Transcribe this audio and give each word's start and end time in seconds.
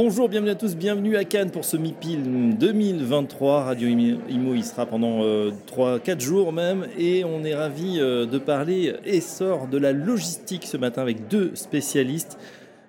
Bonjour, 0.00 0.28
bienvenue 0.28 0.52
à 0.52 0.54
tous, 0.54 0.76
bienvenue 0.76 1.16
à 1.16 1.24
Cannes 1.24 1.50
pour 1.50 1.64
ce 1.64 1.76
MIPIL 1.76 2.56
2023. 2.56 3.64
Radio 3.64 3.88
Imo 3.88 4.54
y 4.54 4.62
sera 4.62 4.86
pendant 4.86 5.24
3-4 5.24 5.24
euh, 5.24 6.20
jours 6.20 6.52
même 6.52 6.86
et 6.96 7.24
on 7.24 7.42
est 7.42 7.56
ravi 7.56 7.98
euh, 7.98 8.24
de 8.24 8.38
parler 8.38 8.94
essor 9.04 9.66
de 9.66 9.76
la 9.76 9.90
logistique 9.90 10.66
ce 10.66 10.76
matin 10.76 11.02
avec 11.02 11.26
deux 11.26 11.50
spécialistes. 11.56 12.38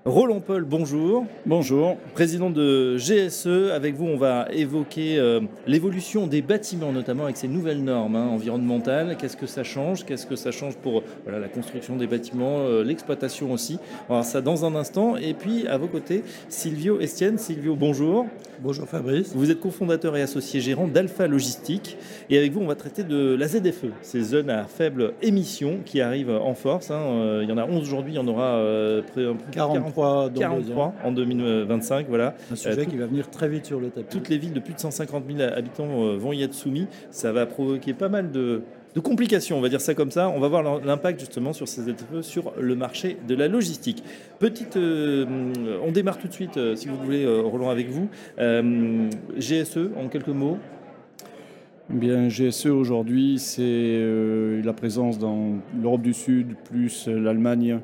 Roland 0.06 0.40
Paul, 0.40 0.64
bonjour. 0.64 1.26
Bonjour. 1.46 1.98
Président 2.14 2.50
de 2.50 2.96
GSE, 2.96 3.70
avec 3.74 3.96
vous, 3.96 4.06
on 4.06 4.16
va 4.16 4.48
évoquer 4.50 5.20
euh, 5.20 5.42
l'évolution 5.68 6.26
des 6.26 6.42
bâtiments, 6.42 6.94
notamment 6.94 7.26
avec 7.26 7.36
ces 7.36 7.50
nouvelles 7.50 7.84
normes 7.84 8.16
hein, 8.16 8.28
environnementales. 8.28 9.18
Qu'est-ce 9.18 9.36
que 9.36 9.46
ça 9.46 9.66
change? 9.66 10.06
Qu'est-ce 10.06 10.26
que 10.26 10.38
ça 10.38 10.52
change 10.52 10.78
pour 10.78 11.04
voilà, 11.26 11.38
la 11.38 11.50
construction 11.50 11.98
des 11.98 12.08
bâtiments, 12.08 12.60
euh, 12.60 12.82
l'exploitation 12.82 13.52
aussi? 13.52 13.78
On 14.08 14.14
va 14.14 14.22
voir 14.22 14.24
ça 14.24 14.40
dans 14.40 14.64
un 14.64 14.74
instant. 14.76 15.18
Et 15.18 15.34
puis, 15.34 15.68
à 15.68 15.78
vos 15.78 15.88
côtés, 15.88 16.24
Silvio 16.48 17.02
Estienne. 17.02 17.38
Silvio, 17.38 17.76
bonjour. 17.76 18.26
Bonjour 18.62 18.88
Fabrice. 18.88 19.34
Vous 19.36 19.52
êtes 19.52 19.60
cofondateur 19.60 20.16
et 20.16 20.22
associé 20.22 20.62
gérant 20.62 20.88
d'Alpha 20.88 21.28
Logistique. 21.28 21.98
Et 22.30 22.38
avec 22.38 22.54
vous, 22.54 22.62
on 22.62 22.68
va 22.68 22.76
traiter 22.76 23.04
de 23.04 23.36
la 23.36 23.50
ZFE, 23.50 23.88
ces 24.02 24.22
zones 24.22 24.50
à 24.50 24.64
faible 24.64 25.14
émission 25.22 25.80
qui 25.86 26.00
arrivent 26.00 26.32
en 26.32 26.54
force. 26.54 26.90
Hein. 26.90 27.02
Euh, 27.02 27.40
il 27.44 27.50
y 27.50 27.52
en 27.52 27.58
a 27.58 27.66
11 27.66 27.82
aujourd'hui, 27.82 28.14
il 28.14 28.16
y 28.16 28.20
en 28.20 28.28
aura 28.28 28.62
près 29.12 29.26
40 29.52 29.90
43, 30.34 30.94
en 31.04 31.12
2025. 31.12 32.08
Voilà. 32.10 32.36
Un 32.52 32.56
sujet 32.56 32.80
euh, 32.80 32.86
qui 32.86 32.98
va 32.98 33.06
venir 33.06 33.30
très 33.30 33.50
vite 33.50 33.66
sur 33.66 33.80
le 33.80 33.90
tapis. 33.90 34.08
Toutes 34.10 34.30
les 34.30 34.38
villes 34.38 34.54
de 34.54 34.60
plus 34.60 34.74
de 34.74 34.80
150 34.80 35.24
000 35.30 35.42
habitants 35.42 36.04
euh, 36.04 36.18
vont 36.18 36.34
y 36.34 36.44
être 36.44 36.54
soumis. 36.54 36.88
Ça 37.12 37.32
va 37.32 37.46
provoquer 37.46 37.94
pas 37.94 38.10
mal 38.10 38.32
de, 38.32 38.62
complications, 39.04 39.58
on 39.58 39.62
va 39.62 39.70
dire 39.70 39.82
ça 39.82 39.94
comme 39.94 40.12
ça. 40.12 40.30
On 40.30 40.40
va 40.40 40.48
voir 40.50 40.82
l'impact 40.82 41.20
justement 41.20 41.54
sur 41.54 41.68
ces 41.68 41.84
ZFE 41.84 42.22
sur 42.22 42.54
le 42.60 42.76
marché 42.76 43.18
de 43.28 43.36
la 43.36 43.48
logistique. 43.48 44.04
Petite, 44.40 44.76
euh, 44.76 45.26
on 45.86 45.92
démarre 45.92 46.18
tout 46.18 46.28
de 46.28 46.34
suite, 46.34 46.60
si 46.76 46.88
vous 46.88 46.98
voulez, 46.98 47.26
Roland, 47.26 47.70
avec 47.70 47.90
vous. 47.90 48.10
GSE, 49.38 49.92
en 49.98 50.10
quelques 50.10 50.28
mots. 50.28 50.58
Bien, 51.90 52.28
GSE 52.28 52.68
aujourd'hui, 52.68 53.40
c'est 53.40 54.62
la 54.64 54.74
présence 54.74 55.18
dans 55.18 55.54
l'Europe 55.82 56.02
du 56.02 56.14
Sud 56.14 56.56
plus 56.70 57.08
l'Allemagne 57.08 57.80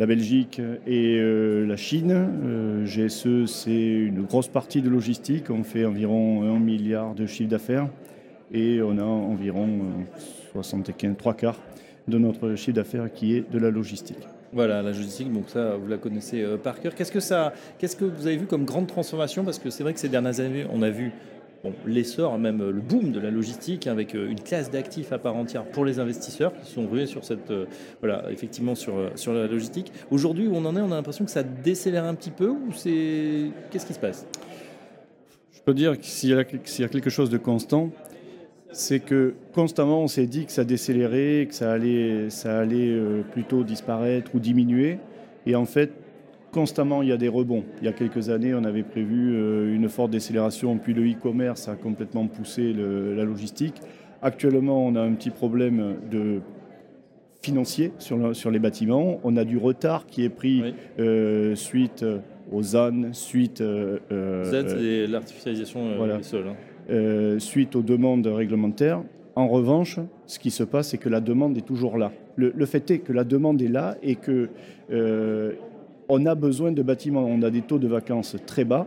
la 0.00 0.06
Belgique 0.06 0.62
et 0.86 1.18
euh, 1.20 1.66
la 1.66 1.76
Chine. 1.76 2.10
Euh, 2.10 2.86
GSE, 2.86 3.44
c'est 3.44 3.70
une 3.70 4.22
grosse 4.22 4.48
partie 4.48 4.80
de 4.80 4.88
logistique. 4.88 5.50
On 5.50 5.62
fait 5.62 5.84
environ 5.84 6.42
1 6.42 6.58
milliard 6.58 7.14
de 7.14 7.26
chiffre 7.26 7.50
d'affaires 7.50 7.86
et 8.50 8.80
on 8.80 8.96
a 8.96 9.02
environ 9.04 9.68
75, 10.54 11.10
euh, 11.10 11.14
3 11.14 11.34
quarts 11.34 11.60
de 12.08 12.16
notre 12.16 12.54
chiffre 12.54 12.76
d'affaires 12.76 13.12
qui 13.12 13.36
est 13.36 13.52
de 13.52 13.58
la 13.58 13.70
logistique. 13.70 14.26
Voilà, 14.54 14.80
la 14.80 14.90
logistique, 14.90 15.30
donc 15.30 15.50
ça, 15.50 15.76
vous 15.76 15.86
la 15.86 15.98
connaissez 15.98 16.44
par 16.64 16.80
cœur. 16.80 16.94
Qu'est-ce 16.94 17.12
que, 17.12 17.20
ça, 17.20 17.52
qu'est-ce 17.78 17.94
que 17.94 18.06
vous 18.06 18.26
avez 18.26 18.38
vu 18.38 18.46
comme 18.46 18.64
grande 18.64 18.86
transformation? 18.86 19.44
Parce 19.44 19.58
que 19.58 19.68
c'est 19.68 19.82
vrai 19.82 19.92
que 19.92 20.00
ces 20.00 20.08
dernières 20.08 20.40
années, 20.40 20.64
on 20.72 20.80
a 20.80 20.88
vu 20.88 21.12
l'essor, 21.86 22.38
même 22.38 22.58
le 22.70 22.80
boom 22.80 23.12
de 23.12 23.20
la 23.20 23.30
logistique, 23.30 23.86
avec 23.86 24.14
euh, 24.14 24.30
une 24.30 24.40
classe 24.40 24.70
d'actifs 24.70 25.12
à 25.12 25.18
part 25.18 25.36
entière 25.36 25.64
pour 25.64 25.84
les 25.84 25.98
investisseurs 25.98 26.52
qui 26.54 26.70
sont 26.70 26.86
rués 26.86 27.06
sur 27.06 27.24
cette, 27.24 27.50
euh, 27.50 27.66
voilà, 28.00 28.30
effectivement 28.30 28.74
sur, 28.74 28.96
euh, 28.96 29.10
sur 29.14 29.32
la 29.32 29.46
logistique. 29.46 29.92
Aujourd'hui, 30.10 30.46
où 30.46 30.54
on 30.54 30.64
en 30.64 30.76
est, 30.76 30.80
on 30.80 30.92
a 30.92 30.96
l'impression 30.96 31.24
que 31.24 31.30
ça 31.30 31.42
décélère 31.42 32.04
un 32.04 32.14
petit 32.14 32.30
peu 32.30 32.48
ou 32.48 32.72
c'est 32.74 33.50
qu'est-ce 33.70 33.86
qui 33.86 33.94
se 33.94 34.00
passe? 34.00 34.26
Je 35.52 35.60
peux 35.60 35.74
dire 35.74 35.98
que 35.98 36.04
s'il 36.04 36.30
y, 36.30 36.34
a 36.34 36.44
quelque 36.44 37.10
chose 37.10 37.28
de 37.28 37.36
constant, 37.36 37.90
c'est 38.72 39.00
que 39.00 39.34
constamment 39.52 40.00
on 40.00 40.08
s'est 40.08 40.26
dit 40.26 40.46
que 40.46 40.52
ça 40.52 40.64
décélérait, 40.64 41.46
que 41.46 41.54
ça 41.54 41.72
allait, 41.72 42.30
ça 42.30 42.60
allait 42.60 42.98
plutôt 43.32 43.62
disparaître 43.62 44.30
ou 44.34 44.40
diminuer. 44.40 44.98
Et 45.44 45.54
en 45.56 45.66
fait, 45.66 45.92
constamment, 46.50 47.02
il 47.02 47.08
y 47.08 47.12
a 47.12 47.16
des 47.16 47.28
rebonds. 47.28 47.64
Il 47.80 47.86
y 47.86 47.88
a 47.88 47.92
quelques 47.92 48.28
années, 48.28 48.54
on 48.54 48.64
avait 48.64 48.82
prévu 48.82 49.34
euh, 49.34 49.74
une 49.74 49.88
forte 49.88 50.10
décélération, 50.10 50.78
puis 50.78 50.94
le 50.94 51.08
e-commerce 51.08 51.68
a 51.68 51.76
complètement 51.76 52.26
poussé 52.26 52.72
la 52.72 53.24
logistique. 53.24 53.80
Actuellement, 54.22 54.86
on 54.86 54.96
a 54.96 55.00
un 55.00 55.12
petit 55.12 55.30
problème 55.30 55.96
de 56.10 56.40
financier 57.42 57.92
sur, 57.98 58.36
sur 58.36 58.50
les 58.50 58.58
bâtiments. 58.58 59.18
On 59.24 59.36
a 59.36 59.44
du 59.44 59.56
retard 59.56 60.06
qui 60.06 60.24
est 60.24 60.30
pris 60.30 60.74
euh, 60.98 61.54
suite 61.54 62.04
aux 62.52 62.62
ZAN, 62.62 63.12
suite... 63.12 63.62
Euh, 63.62 65.06
l'artificialisation 65.08 65.80
des 66.06 66.22
sols. 66.22 66.48
Hein. 66.48 67.38
suite 67.38 67.76
aux 67.76 67.82
demandes 67.82 68.26
réglementaires. 68.26 69.02
En 69.36 69.48
revanche, 69.48 70.00
ce 70.26 70.38
qui 70.38 70.50
se 70.50 70.64
passe, 70.64 70.88
c'est 70.88 70.98
que 70.98 71.08
la 71.08 71.20
demande 71.20 71.56
est 71.56 71.66
toujours 71.66 71.96
là. 71.96 72.12
Le, 72.36 72.52
le, 72.54 72.66
fait 72.66 72.90
est 72.90 72.98
que 72.98 73.12
la 73.12 73.24
demande 73.24 73.62
est 73.62 73.68
là 73.68 73.96
et 74.02 74.16
que 74.16 74.50
on 76.10 76.26
a 76.26 76.34
besoin 76.34 76.72
de 76.72 76.82
bâtiments, 76.82 77.24
on 77.24 77.40
a 77.42 77.50
des 77.50 77.62
taux 77.62 77.78
de 77.78 77.88
vacances 77.88 78.36
très 78.46 78.64
bas. 78.64 78.86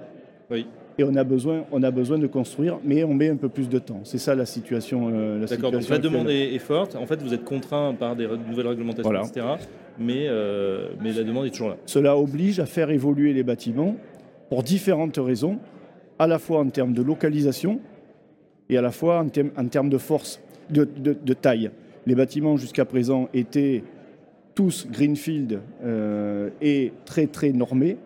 Et 0.99 1.03
on 1.03 1.15
a, 1.15 1.23
besoin, 1.23 1.63
on 1.71 1.81
a 1.81 1.89
besoin 1.89 2.19
de 2.19 2.27
construire, 2.27 2.77
mais 2.83 3.03
on 3.03 3.15
met 3.15 3.29
un 3.29 3.35
peu 3.37 3.49
plus 3.49 3.67
de 3.67 3.79
temps. 3.79 4.01
C'est 4.03 4.19
ça 4.19 4.35
la 4.35 4.45
situation. 4.45 5.09
Euh, 5.11 5.43
D'accord, 5.47 5.71
donc 5.71 5.89
la 5.89 5.97
demande 5.97 6.29
est, 6.29 6.59
forte. 6.59 6.95
En 6.95 7.07
fait, 7.07 7.19
vous 7.23 7.33
êtes 7.33 7.43
contraint 7.43 7.95
par 7.95 8.15
des 8.15 8.27
nouvelles 8.27 8.67
réglementations, 8.67 9.11
etc. 9.11 9.47
Mais, 9.97 10.27
euh, 10.27 10.89
mais 11.01 11.11
la 11.11 11.23
demande 11.23 11.47
est 11.47 11.49
toujours 11.49 11.69
là. 11.69 11.77
Cela 11.87 12.15
oblige 12.15 12.59
à 12.59 12.67
faire 12.67 12.91
évoluer 12.91 13.33
les 13.33 13.41
bâtiments 13.41 13.95
pour 14.49 14.61
différentes 14.61 15.17
raisons, 15.17 15.57
à 16.19 16.27
la 16.27 16.37
fois 16.37 16.59
en 16.59 16.69
termes 16.69 16.93
de 16.93 17.01
localisation 17.01 17.79
et 18.69 18.77
à 18.77 18.81
la 18.83 18.91
fois 18.91 19.19
en, 19.19 19.29
termes, 19.29 19.89
de 19.89 19.97
force, 19.97 20.41
de 20.69 21.33
taille. 21.33 21.71
Les 22.05 22.13
bâtiments 22.13 22.57
jusqu'à 22.57 22.85
présent 22.85 23.29
étaient 23.33 23.83
tous 24.55 24.87
Greenfield 24.89 25.61
euh, 25.83 26.49
est 26.61 26.93
très 27.05 27.27
très 27.27 27.51
normé 27.51 27.97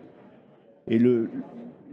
et 0.86 0.98
le, 0.98 1.28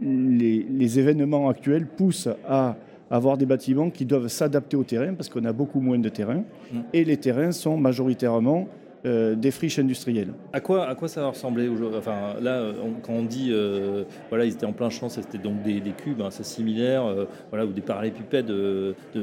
les, 0.00 0.98
événements 0.98 1.48
actuels 1.48 1.86
poussent 1.86 2.28
à 2.48 2.76
avoir 3.10 3.36
des 3.36 3.46
bâtiments 3.46 3.90
qui 3.90 4.04
doivent 4.04 4.28
s'adapter 4.28 4.76
au 4.76 4.84
terrain 4.84 5.14
parce 5.14 5.28
qu'on 5.28 5.44
a 5.44 5.52
beaucoup 5.52 5.80
moins 5.80 5.98
de 5.98 6.08
terrain 6.08 6.42
mmh. 6.72 6.78
et 6.92 7.04
les 7.04 7.16
terrains 7.18 7.52
sont 7.52 7.76
majoritairement 7.76 8.68
des 9.06 9.50
friches 9.50 9.78
industrielles. 9.78 10.32
À 10.52 10.60
quoi, 10.60 10.88
à 10.88 10.94
quoi 10.94 11.06
ça 11.06 11.20
va 11.20 11.28
ressembler 11.28 11.68
aujourd'hui? 11.68 11.98
Enfin, 11.98 12.34
là, 12.40 12.72
quand 13.02 13.12
on 13.12 13.22
dit, 13.22 13.50
euh, 13.50 14.04
voilà, 14.30 14.44
ils 14.44 14.52
étaient 14.52 14.66
en 14.66 14.72
plein 14.72 14.90
champ, 14.90 15.08
c'était 15.08 15.38
donc 15.38 15.62
des, 15.62 15.80
cubes 15.96 16.22
assez 16.22 16.40
hein, 16.40 16.44
similaires, 16.44 17.04
euh, 17.04 17.26
voilà, 17.50 17.66
ou 17.66 17.72
des 17.72 17.82
parallélépipèdes 17.82 18.52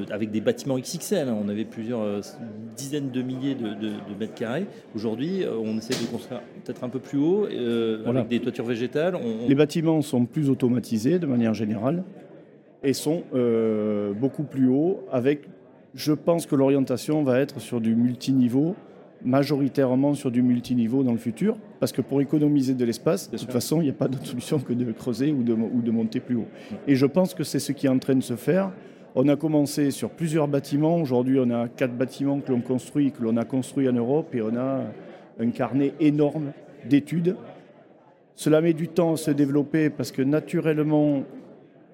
avec 0.10 0.32
des 0.32 0.42
bâtiments 0.42 0.78
XXL. 0.78 1.28
Hein. 1.28 1.38
on 1.44 1.50
avait 1.50 1.66
plusieurs 1.66 2.22
dizaines 2.78 3.12
de 3.12 3.22
milliers 3.22 3.56
de, 3.56 4.16
mètres 4.20 4.36
carrés. 4.36 4.66
Aujourd'hui, 4.96 5.44
on 5.46 5.78
essaie 5.78 5.94
de 5.94 6.10
construire 6.10 6.42
peut-être 6.64 6.84
un 6.84 6.90
peu 6.90 7.00
plus 7.00 7.18
haut, 7.18 7.48
avec 8.06 8.28
des 8.28 8.40
toitures 8.40 8.66
végétales. 8.66 9.18
Les 9.48 9.56
bâtiments 9.56 10.02
sont 10.02 10.26
plus 10.26 10.50
automatisés 10.50 11.20
de 11.20 11.26
manière 11.26 11.54
générale 11.54 12.04
et 12.84 12.94
sont 12.94 13.24
beaucoup 14.20 14.44
plus 14.44 14.70
hauts 14.70 15.02
avec 15.12 15.50
je 15.96 16.14
pense 16.14 16.46
que 16.46 16.56
l'orientation 16.56 17.24
va 17.24 17.40
être 17.40 17.60
sur 17.60 17.80
du 17.80 17.96
multiniveau 17.96 18.76
majoritairement 19.24 20.14
sur 20.14 20.32
du 20.32 20.42
multiniveau 20.42 21.04
dans 21.04 21.12
le 21.12 21.18
futur, 21.18 21.58
parce 21.80 21.92
que 21.92 22.02
pour 22.02 22.22
économiser 22.22 22.74
de 22.74 22.86
l'espace, 22.86 23.30
de 23.32 23.38
toute 23.38 23.52
façon, 23.52 23.82
il 23.82 23.86
n'y 23.86 23.90
a 23.90 23.94
pas 23.94 24.08
d'autre 24.08 24.26
solution 24.26 24.60
que 24.60 24.74
de 24.74 24.92
creuser 24.92 25.32
ou 25.32 25.44
de, 25.44 25.54
ou 25.54 25.82
de 25.82 25.92
monter 25.92 26.20
plus 26.20 26.36
haut. 26.36 26.48
Et 26.88 26.96
je 26.96 27.06
pense 27.06 27.34
que 27.34 27.44
c'est 27.44 27.60
ce 27.60 27.72
qui 27.72 27.86
est 27.86 27.90
en 27.90 28.00
train 28.00 28.16
de 28.16 28.24
se 28.24 28.36
faire. 28.36 28.72
On 29.16 29.28
a 29.28 29.36
commencé 29.36 29.92
sur 29.92 30.10
plusieurs 30.10 30.48
bâtiments. 30.48 30.98
Aujourd'hui, 30.98 31.40
on 31.40 31.50
a 31.52 31.68
quatre 31.68 31.94
bâtiments 31.94 32.40
que 32.40 32.52
l'on 32.52 32.62
construit, 32.62 33.12
que 33.12 33.22
l'on 33.22 33.38
a 33.38 33.46
construits 33.46 33.88
en 33.88 33.94
Europe, 33.94 34.34
et 34.34 34.42
on 34.42 34.56
a 34.56 34.82
un 35.40 35.50
carnet 35.50 35.94
énorme 36.00 36.52
d'études. 36.90 37.36
Cela 38.36 38.62
met 38.62 38.74
du 38.74 38.88
temps 38.88 39.14
à 39.14 39.18
se 39.18 39.32
développer 39.32 39.90
parce 39.90 40.12
que 40.12 40.22
naturellement, 40.22 41.24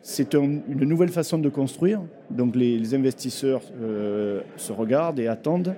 c'est 0.01 0.33
une 0.33 0.63
nouvelle 0.67 1.09
façon 1.09 1.37
de 1.37 1.49
construire. 1.49 2.01
Donc 2.31 2.55
les, 2.55 2.93
investisseurs 2.93 3.61
euh, 3.81 4.41
se 4.57 4.71
regardent 4.71 5.19
et 5.19 5.27
attendent. 5.27 5.75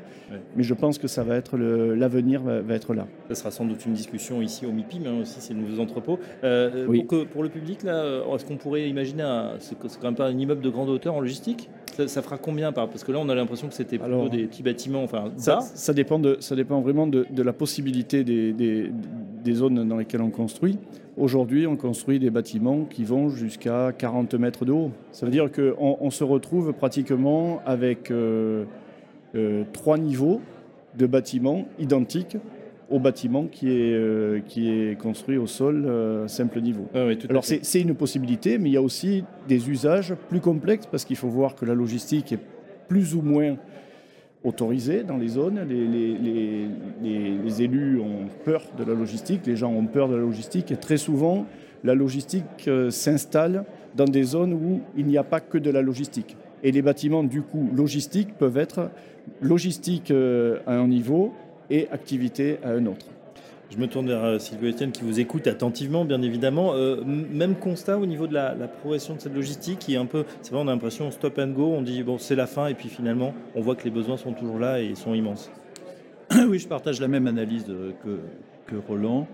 Mais 0.56 0.64
je 0.64 0.74
pense 0.74 0.98
que 0.98 1.08
ça 1.08 1.24
va 1.24 1.36
être 1.36 1.58
l'avenir 1.58 2.42
va, 2.42 2.74
être 2.74 2.94
là. 2.94 3.08
Ce 3.30 3.36
sera 3.36 3.52
sans 3.52 3.66
doute 3.66 3.86
une 3.86 3.94
discussion 3.94 4.42
ici 4.42 4.66
au 4.66 4.72
MIPI, 4.72 5.00
mais 5.02 5.10
aussi 5.10 5.42
ces 5.42 5.54
nouveaux 5.54 5.82
entrepôts. 5.82 6.20
Euh, 6.44 6.86
pour, 6.86 7.26
pour, 7.28 7.44
le 7.44 7.50
public, 7.50 7.84
là, 7.84 8.24
est-ce 8.34 8.46
qu'on 8.46 8.58
pourrait 8.58 8.88
imaginer, 8.88 9.24
c'est 9.60 9.78
quand 9.78 10.04
même 10.04 10.16
pas 10.16 10.28
un 10.28 10.38
immeuble 10.38 10.62
de 10.62 10.70
grande 10.70 10.90
hauteur 10.90 11.16
en 11.16 11.20
logistique? 11.20 11.70
Ça, 12.08 12.22
fera 12.22 12.38
combien 12.38 12.72
par 12.72 12.88
Parce 12.90 13.04
que 13.04 13.12
là, 13.12 13.20
on 13.20 13.30
a 13.30 13.36
l'impression 13.36 13.68
que 13.68 13.74
c'était 13.74 13.98
plutôt 13.98 14.30
des 14.30 14.46
petits 14.46 14.64
bâtiments. 14.64 15.04
Enfin, 15.04 15.32
ça, 15.38 15.60
ça, 15.62 15.94
dépend 15.94 16.20
de, 16.20 16.38
ça 16.40 16.56
dépend 16.56 16.82
vraiment 16.82 17.08
de, 17.08 17.26
la 17.36 17.54
possibilité 17.54 18.24
des, 18.24 18.54
des, 18.54 19.54
zones 19.54 19.88
dans 19.88 19.98
lesquelles 19.98 20.22
on 20.22 20.30
construit. 20.30 20.78
Aujourd'hui, 21.18 21.68
on 21.68 21.76
construit 21.76 22.20
des 22.20 22.30
bâtiments 22.30 22.86
qui 22.86 23.04
vont 23.04 23.30
jusqu'à 23.30 23.92
40 23.92 24.34
mètres 24.36 24.64
de 24.64 24.72
haut. 24.72 24.92
Ça 25.12 25.26
veut 25.26 25.32
dire 25.32 25.52
qu'on 25.52 25.98
on 26.00 26.10
se 26.10 26.24
retrouve 26.24 26.41
pratiquement 26.78 27.62
avec 27.66 28.12
euh, 28.12 28.66
euh, 29.36 29.64
trois 29.74 29.98
niveaux 29.98 30.42
de 30.98 31.06
bâtiments 31.06 31.66
identiques 31.80 32.38
au 32.90 33.00
bâtiment 33.00 33.46
qui 33.46 33.70
est, 33.70 33.94
euh, 33.94 34.42
qui 34.46 34.70
est 34.70 35.00
construit 35.00 35.38
au 35.38 35.48
sol 35.48 35.86
euh, 35.88 36.28
simple 36.28 36.60
niveau. 36.60 36.88
Ah 36.94 37.06
oui, 37.08 37.18
Alors 37.30 37.46
c'est 37.46 37.64
c'est 37.64 37.80
une 37.80 37.96
possibilité, 37.96 38.58
mais 38.58 38.70
il 38.70 38.74
y 38.74 38.78
a 38.78 38.82
aussi 38.82 39.24
des 39.48 39.70
usages 39.70 40.14
plus 40.30 40.42
complexes 40.42 40.88
parce 40.92 41.06
qu'il 41.06 41.16
faut 41.16 41.30
voir 41.30 41.56
que 41.56 41.64
la 41.66 41.74
logistique 41.74 42.34
est 42.34 42.40
plus 42.90 43.16
ou 43.16 43.22
moins 43.22 43.56
autorisée 44.44 45.04
dans 45.04 45.18
les 45.18 45.30
zones. 45.30 45.62
Les, 45.70 45.88
les- 45.88 46.18
les- 46.18 46.68
les- 47.02 47.38
les 47.38 47.62
élus 47.62 48.00
ont 48.00 48.28
peur 48.44 48.64
de 48.78 48.84
la 48.84 48.94
logistique, 48.94 49.42
les 49.46 49.56
gens 49.56 49.72
ont 49.72 49.86
peur 49.86 50.10
de 50.10 50.16
la 50.16 50.22
logistique 50.22 50.72
et 50.72 50.76
très 50.78 50.98
souvent 50.98 51.46
la 51.84 51.96
logistique 51.96 52.68
euh, 52.68 52.90
s'installe 52.90 53.64
dans 53.96 54.06
des 54.06 54.24
zones 54.24 54.54
où 54.54 54.82
il 54.98 55.06
n'y 55.06 55.18
a 55.18 55.24
pas 55.24 55.40
que 55.40 55.58
de 55.58 55.70
la 55.70 55.82
logistique. 55.82 56.36
Et 56.64 56.72
les 56.72 56.82
bâtiments 56.82 57.24
du 57.24 57.42
coup 57.42 57.70
logistiques 57.76 58.38
peuvent 58.38 58.58
être 58.58 58.90
logistique 59.42 60.12
euh, 60.12 60.60
à 60.68 60.76
un 60.76 60.88
niveau 60.88 61.34
et 61.70 61.88
activité 61.90 62.58
à 62.64 62.70
un 62.70 62.86
autre. 62.86 63.08
Je 63.72 63.78
me 63.78 63.88
tourne 63.88 64.08
vers 64.08 64.24
euh, 64.24 64.40
Sylvie 64.40 64.70
Etienne 64.70 64.92
qui 64.92 65.04
vous 65.04 65.20
écoute 65.20 65.48
attentivement, 65.48 66.04
bien 66.04 66.22
évidemment. 66.22 66.74
Euh, 66.74 67.02
même 67.06 67.56
constat 67.56 67.98
au 67.98 68.06
niveau 68.06 68.28
de 68.28 68.34
la, 68.34 68.54
la 68.54 68.68
progression 68.68 69.16
de 69.16 69.22
cette 69.22 69.34
logistique 69.34 69.80
qui 69.80 69.94
est 69.94 69.98
un 69.98 70.06
peu, 70.06 70.26
c'est 70.42 70.52
vrai, 70.52 70.62
on 70.64 70.68
a 70.68 70.72
l'impression 70.72 71.10
stop 71.10 71.40
and 71.40 71.52
go, 71.52 71.74
on 71.78 71.82
dit 71.82 72.04
bon 72.04 72.18
c'est 72.18 72.36
la 72.36 72.48
fin 72.48 72.68
et 72.68 72.74
puis 72.74 72.90
finalement 72.90 73.34
on 73.56 73.62
voit 73.62 73.76
que 73.76 73.86
les 73.86 73.92
besoins 73.92 74.18
sont 74.18 74.34
toujours 74.34 74.60
là 74.60 74.82
et 74.82 74.96
sont 74.96 75.14
immenses. 75.14 75.50
Oui, 76.48 76.60
je 76.60 76.68
partage 76.68 77.02
la 77.02 77.08
même 77.08 77.28
analyse 77.28 77.66
que, 77.66 78.20
que 78.68 78.76
Roland. 78.88 79.28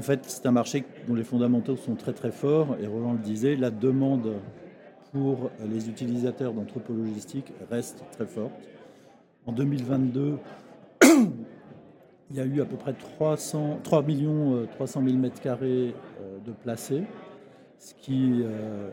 En 0.00 0.02
fait, 0.02 0.20
c'est 0.28 0.46
un 0.46 0.50
marché 0.50 0.82
dont 1.06 1.14
les 1.14 1.24
fondamentaux 1.24 1.76
sont 1.76 1.94
très 1.94 2.14
très 2.14 2.30
forts 2.30 2.74
et 2.82 2.86
Roland 2.86 3.12
le 3.12 3.18
disait, 3.18 3.54
la 3.54 3.70
demande 3.70 4.32
pour 5.12 5.50
les 5.68 5.90
utilisateurs 5.90 6.54
d'entrepôts 6.54 6.94
logistiques 6.94 7.52
reste 7.70 8.02
très 8.12 8.24
forte. 8.24 8.54
En 9.44 9.52
2022, 9.52 10.38
il 11.02 12.34
y 12.34 12.40
a 12.40 12.46
eu 12.46 12.62
à 12.62 12.64
peu 12.64 12.76
près 12.76 12.94
300, 12.94 13.80
3 13.82 14.02
millions 14.02 14.54
euh, 14.54 14.66
300 14.76 15.02
000 15.04 15.18
mètres 15.18 15.38
carrés 15.42 15.94
euh, 16.22 16.38
de 16.46 16.52
placés, 16.52 17.02
ce 17.78 17.92
qui 17.92 18.40
euh, 18.42 18.88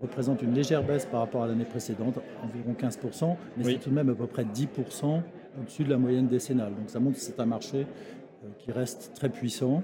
représente 0.00 0.40
une 0.40 0.54
légère 0.54 0.82
baisse 0.82 1.04
par 1.04 1.20
rapport 1.20 1.42
à 1.42 1.48
l'année 1.48 1.66
précédente, 1.66 2.18
environ 2.42 2.74
15%, 2.80 3.36
mais 3.58 3.64
Oui. 3.66 3.72
c'est 3.74 3.80
tout 3.80 3.90
de 3.90 3.94
même 3.94 4.08
à 4.08 4.14
peu 4.14 4.26
près 4.26 4.44
10% 4.44 5.20
au-dessus 5.60 5.84
de 5.84 5.90
la 5.90 5.98
moyenne 5.98 6.28
décennale. 6.28 6.74
Donc 6.74 6.88
ça 6.88 6.98
montre 6.98 7.16
que 7.16 7.22
c'est 7.22 7.38
un 7.40 7.46
marché 7.46 7.80
euh, 7.80 8.48
qui 8.58 8.72
reste 8.72 9.12
très 9.14 9.28
puissant, 9.28 9.82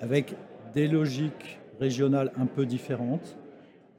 avec 0.00 0.34
des 0.74 0.88
logiques 0.88 1.58
régionales 1.80 2.32
un 2.36 2.46
peu 2.46 2.66
différentes, 2.66 3.36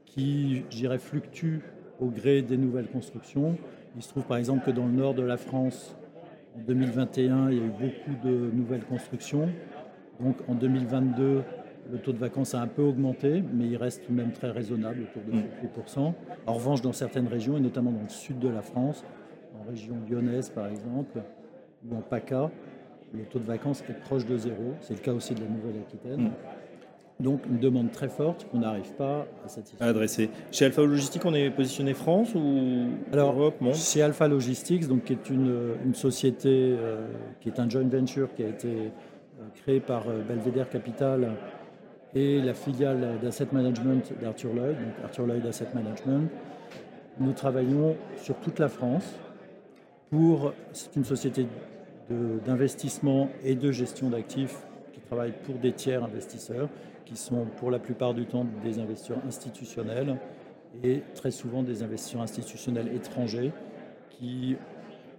qui, 0.05 0.63
je 0.69 0.77
dirais, 0.77 0.99
fluctuent 0.99 1.61
au 1.99 2.07
gré 2.07 2.41
des 2.41 2.57
nouvelles 2.57 2.87
constructions. 2.87 3.57
Il 3.95 4.01
se 4.01 4.09
trouve 4.09 4.23
par 4.23 4.37
exemple 4.37 4.65
que 4.65 4.71
dans 4.71 4.85
le 4.85 4.91
nord 4.91 5.13
de 5.13 5.21
la 5.21 5.37
France, 5.37 5.95
en 6.55 6.61
2021, 6.61 7.51
il 7.51 7.57
y 7.57 7.61
a 7.61 7.65
eu 7.65 7.69
beaucoup 7.69 8.27
de 8.27 8.51
nouvelles 8.53 8.85
constructions. 8.85 9.49
Donc 10.19 10.37
en 10.47 10.55
2022, 10.55 11.43
le 11.91 11.97
taux 11.99 12.13
de 12.13 12.17
vacances 12.17 12.55
a 12.55 12.61
un 12.61 12.67
peu 12.67 12.81
augmenté, 12.81 13.43
mais 13.53 13.67
il 13.67 13.77
reste 13.77 14.05
tout 14.05 14.11
de 14.11 14.17
même 14.17 14.31
très 14.31 14.51
raisonnable, 14.51 15.03
autour 15.03 15.21
de 15.23 15.37
8%. 15.67 16.13
En 16.47 16.53
revanche, 16.53 16.81
dans 16.81 16.93
certaines 16.93 17.27
régions, 17.27 17.57
et 17.57 17.59
notamment 17.59 17.91
dans 17.91 18.01
le 18.01 18.09
sud 18.09 18.39
de 18.39 18.49
la 18.49 18.61
France, 18.61 19.03
en 19.59 19.69
région 19.69 19.95
lyonnaise 20.09 20.49
par 20.49 20.67
exemple, 20.67 21.21
ou 21.87 21.95
en 21.95 22.01
PACA, 22.01 22.51
le 23.13 23.23
taux 23.23 23.39
de 23.39 23.45
vacances 23.45 23.83
est 23.89 23.99
proche 24.01 24.25
de 24.25 24.37
zéro. 24.37 24.73
C'est 24.81 24.93
le 24.93 24.99
cas 24.99 25.13
aussi 25.13 25.33
de 25.33 25.41
la 25.41 25.47
Nouvelle-Aquitaine. 25.47 26.31
Donc 27.19 27.45
une 27.49 27.59
demande 27.59 27.91
très 27.91 28.09
forte 28.09 28.45
qu'on 28.49 28.59
n'arrive 28.59 28.91
pas 28.93 29.25
à 29.45 29.47
satisfaire. 29.47 29.87
adresser. 29.87 30.29
Chez 30.51 30.65
Alpha 30.65 30.81
Logistique, 30.81 31.23
on 31.23 31.33
est 31.33 31.49
positionné 31.49 31.93
France 31.93 32.35
ou 32.35 32.89
Alors, 33.13 33.33
Europe, 33.33 33.61
monde? 33.61 33.73
Chez 33.73 34.01
Alpha 34.01 34.27
Logistics, 34.27 34.85
donc, 34.87 35.05
qui 35.05 35.13
est 35.13 35.29
une, 35.29 35.75
une 35.85 35.95
société, 35.95 36.49
euh, 36.77 37.07
qui 37.39 37.47
est 37.47 37.59
un 37.59 37.69
joint 37.69 37.87
venture 37.87 38.33
qui 38.35 38.43
a 38.43 38.49
été 38.49 38.67
euh, 38.67 39.47
créé 39.55 39.79
par 39.79 40.09
euh, 40.09 40.23
Belvedere 40.27 40.69
Capital 40.69 41.31
et 42.13 42.41
la 42.41 42.53
filiale 42.53 43.17
d'asset 43.21 43.47
management 43.51 44.11
d'Arthur 44.21 44.53
Lloyd, 44.53 44.75
donc 44.75 45.05
Arthur 45.05 45.25
Lloyd 45.25 45.45
Asset 45.45 45.67
Management. 45.73 46.29
Nous 47.19 47.31
travaillons 47.31 47.95
sur 48.17 48.35
toute 48.37 48.59
la 48.59 48.67
France 48.67 49.05
pour, 50.09 50.53
c'est 50.73 50.95
une 50.97 51.05
société 51.05 51.47
d'investissement 52.09 53.29
et 53.43 53.55
de 53.55 53.71
gestion 53.71 54.09
d'actifs 54.09 54.57
qui 54.93 54.99
travaille 55.01 55.33
pour 55.43 55.55
des 55.55 55.71
tiers 55.73 56.03
investisseurs 56.03 56.69
qui 57.05 57.15
sont 57.15 57.45
pour 57.57 57.71
la 57.71 57.79
plupart 57.79 58.13
du 58.13 58.25
temps 58.25 58.45
des 58.63 58.79
investisseurs 58.79 59.23
institutionnels 59.27 60.17
et 60.83 61.01
très 61.13 61.31
souvent 61.31 61.63
des 61.63 61.83
investisseurs 61.83 62.21
institutionnels 62.21 62.89
étrangers 62.93 63.51
qui 64.09 64.55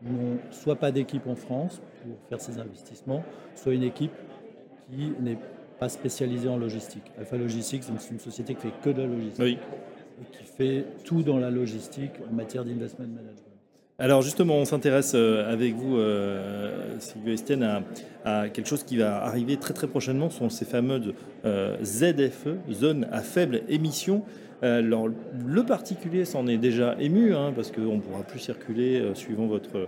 n'ont 0.02 0.38
soit 0.50 0.76
pas 0.76 0.92
d'équipe 0.92 1.26
en 1.26 1.36
France 1.36 1.80
pour 2.02 2.16
faire 2.28 2.40
ces 2.40 2.58
investissements, 2.58 3.22
soit 3.54 3.72
une 3.74 3.82
équipe 3.82 4.12
qui 4.90 5.12
n'est 5.20 5.38
pas 5.78 5.88
spécialisée 5.88 6.48
en 6.48 6.56
logistique. 6.56 7.10
Alpha 7.18 7.36
Logistics, 7.36 7.84
c'est 7.84 8.10
une 8.10 8.20
société 8.20 8.54
qui 8.54 8.62
fait 8.62 8.80
que 8.82 8.90
de 8.90 9.02
la 9.02 9.08
logistique 9.08 9.42
Oui. 9.42 9.58
et 10.22 10.36
qui 10.36 10.44
fait 10.44 10.84
tout 11.04 11.22
dans 11.22 11.38
la 11.38 11.50
logistique 11.50 12.12
en 12.28 12.32
matière 12.32 12.64
d'investment 12.64 13.06
management. 13.06 13.45
Alors 13.98 14.20
justement, 14.20 14.56
on 14.56 14.66
s'intéresse 14.66 15.12
euh, 15.14 15.50
avec 15.50 15.74
vous, 15.74 15.96
euh, 15.96 16.98
Sylvie 16.98 17.32
Estienne, 17.32 17.62
à, 17.62 17.82
à 18.26 18.48
quelque 18.50 18.68
chose 18.68 18.84
qui 18.84 18.98
va 18.98 19.24
arriver 19.24 19.56
très 19.56 19.72
très 19.72 19.86
prochainement, 19.86 20.28
ce 20.28 20.38
sont 20.38 20.50
ces 20.50 20.66
fameuses 20.66 21.14
euh, 21.46 21.78
ZFE, 21.82 22.58
zones 22.70 23.08
à 23.10 23.20
faible 23.20 23.62
émission. 23.68 24.22
Alors, 24.62 25.08
le 25.46 25.62
particulier 25.64 26.24
s'en 26.24 26.46
est 26.46 26.56
déjà 26.56 26.96
ému, 26.98 27.34
hein, 27.34 27.52
parce 27.54 27.70
qu'on 27.70 27.96
ne 27.96 28.00
pourra 28.00 28.22
plus 28.22 28.38
circuler 28.38 29.10
suivant 29.12 29.46
votre, 29.46 29.86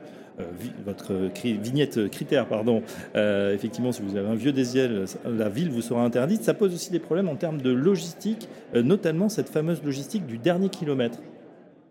votre 0.85 1.15
vignette 1.43 2.11
critère. 2.11 2.47
Pardon. 2.47 2.83
Effectivement, 3.15 3.93
si 3.93 4.03
vous 4.03 4.17
avez 4.17 4.29
un 4.29 4.35
vieux 4.35 4.53
diesel, 4.53 5.07
la 5.25 5.49
ville 5.49 5.71
vous 5.71 5.81
sera 5.81 6.05
interdite. 6.05 6.45
Ça 6.45 6.53
pose 6.53 6.75
aussi 6.75 6.91
des 6.91 6.99
problèmes 6.99 7.31
en 7.31 7.37
termes 7.37 7.63
de 7.63 7.71
logistique, 7.71 8.47
notamment 8.75 9.31
cette 9.31 9.49
fameuse 9.49 9.83
logistique 9.83 10.27
du 10.27 10.37
dernier 10.37 10.69
kilomètre. 10.69 11.19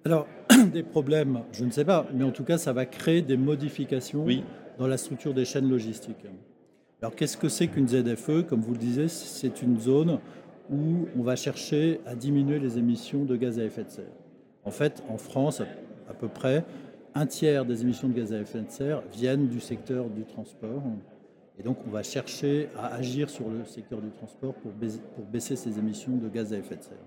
Alors, 0.06 0.28
des 0.65 0.83
problèmes, 0.83 1.42
je 1.51 1.65
ne 1.65 1.71
sais 1.71 1.86
pas, 1.86 2.06
mais 2.13 2.24
en 2.24 2.31
tout 2.31 2.44
cas, 2.44 2.57
ça 2.57 2.74
va 2.74 2.86
créer 2.86 3.21
des 3.21 3.38
modifications 3.38 4.24
Oui. 4.24 4.44
dans 4.77 4.88
la 4.88 4.98
structure 4.98 5.33
des 5.33 5.45
chaînes 5.45 5.69
logistiques. 5.69 6.25
Alors, 7.01 7.15
qu'est-ce 7.15 7.38
que 7.38 7.50
c'est 7.50 7.68
qu'une 7.68 7.88
ZFE 7.88 8.42
Comme 8.48 8.62
vous 8.62 8.74
le 8.74 8.80
disiez, 8.80 9.07
c'est 9.07 9.62
une 9.62 9.80
zone 9.80 10.19
où 10.71 11.07
on 11.18 11.21
va 11.21 11.36
chercher 11.36 12.01
à 12.06 12.15
diminuer 12.15 12.59
les 12.59 12.77
émissions 12.77 13.24
de 13.24 13.36
gaz 13.36 13.59
à 13.59 13.63
effet 13.63 13.83
de 13.83 13.89
serre. 13.89 14.06
En 14.65 14.71
fait, 14.71 15.04
en 15.09 15.18
France, 15.18 15.62
à 16.09 16.13
peu 16.13 16.27
près 16.27 16.65
un 17.15 17.25
tiers 17.25 17.65
des 17.65 17.81
émissions 17.83 18.09
de 18.09 18.13
gaz 18.13 18.33
à 18.33 18.39
effet 18.39 18.62
de 18.62 18.69
serre 18.69 19.01
viennent 19.13 19.48
du 19.48 19.59
secteur 19.59 20.09
du 20.09 20.24
transport. 20.25 20.83
Et 21.59 21.63
donc, 21.63 21.77
on 21.88 21.89
va 21.89 22.04
chercher 22.04 22.69
à 22.77 22.94
agir 22.95 23.30
sur 23.30 23.50
le 23.50 23.63
secteur 23.65 24.02
du 24.02 24.09
transport 24.09 24.54
pour 24.56 24.71
baisser, 24.71 24.99
pour 25.16 25.26
baisser 25.26 25.56
ces 25.56 25.80
émissions 25.80 26.16
de 26.18 26.28
gaz 26.30 26.54
à 26.54 26.57
effet 26.57 26.76
de 26.76 26.83
serre. 26.83 26.97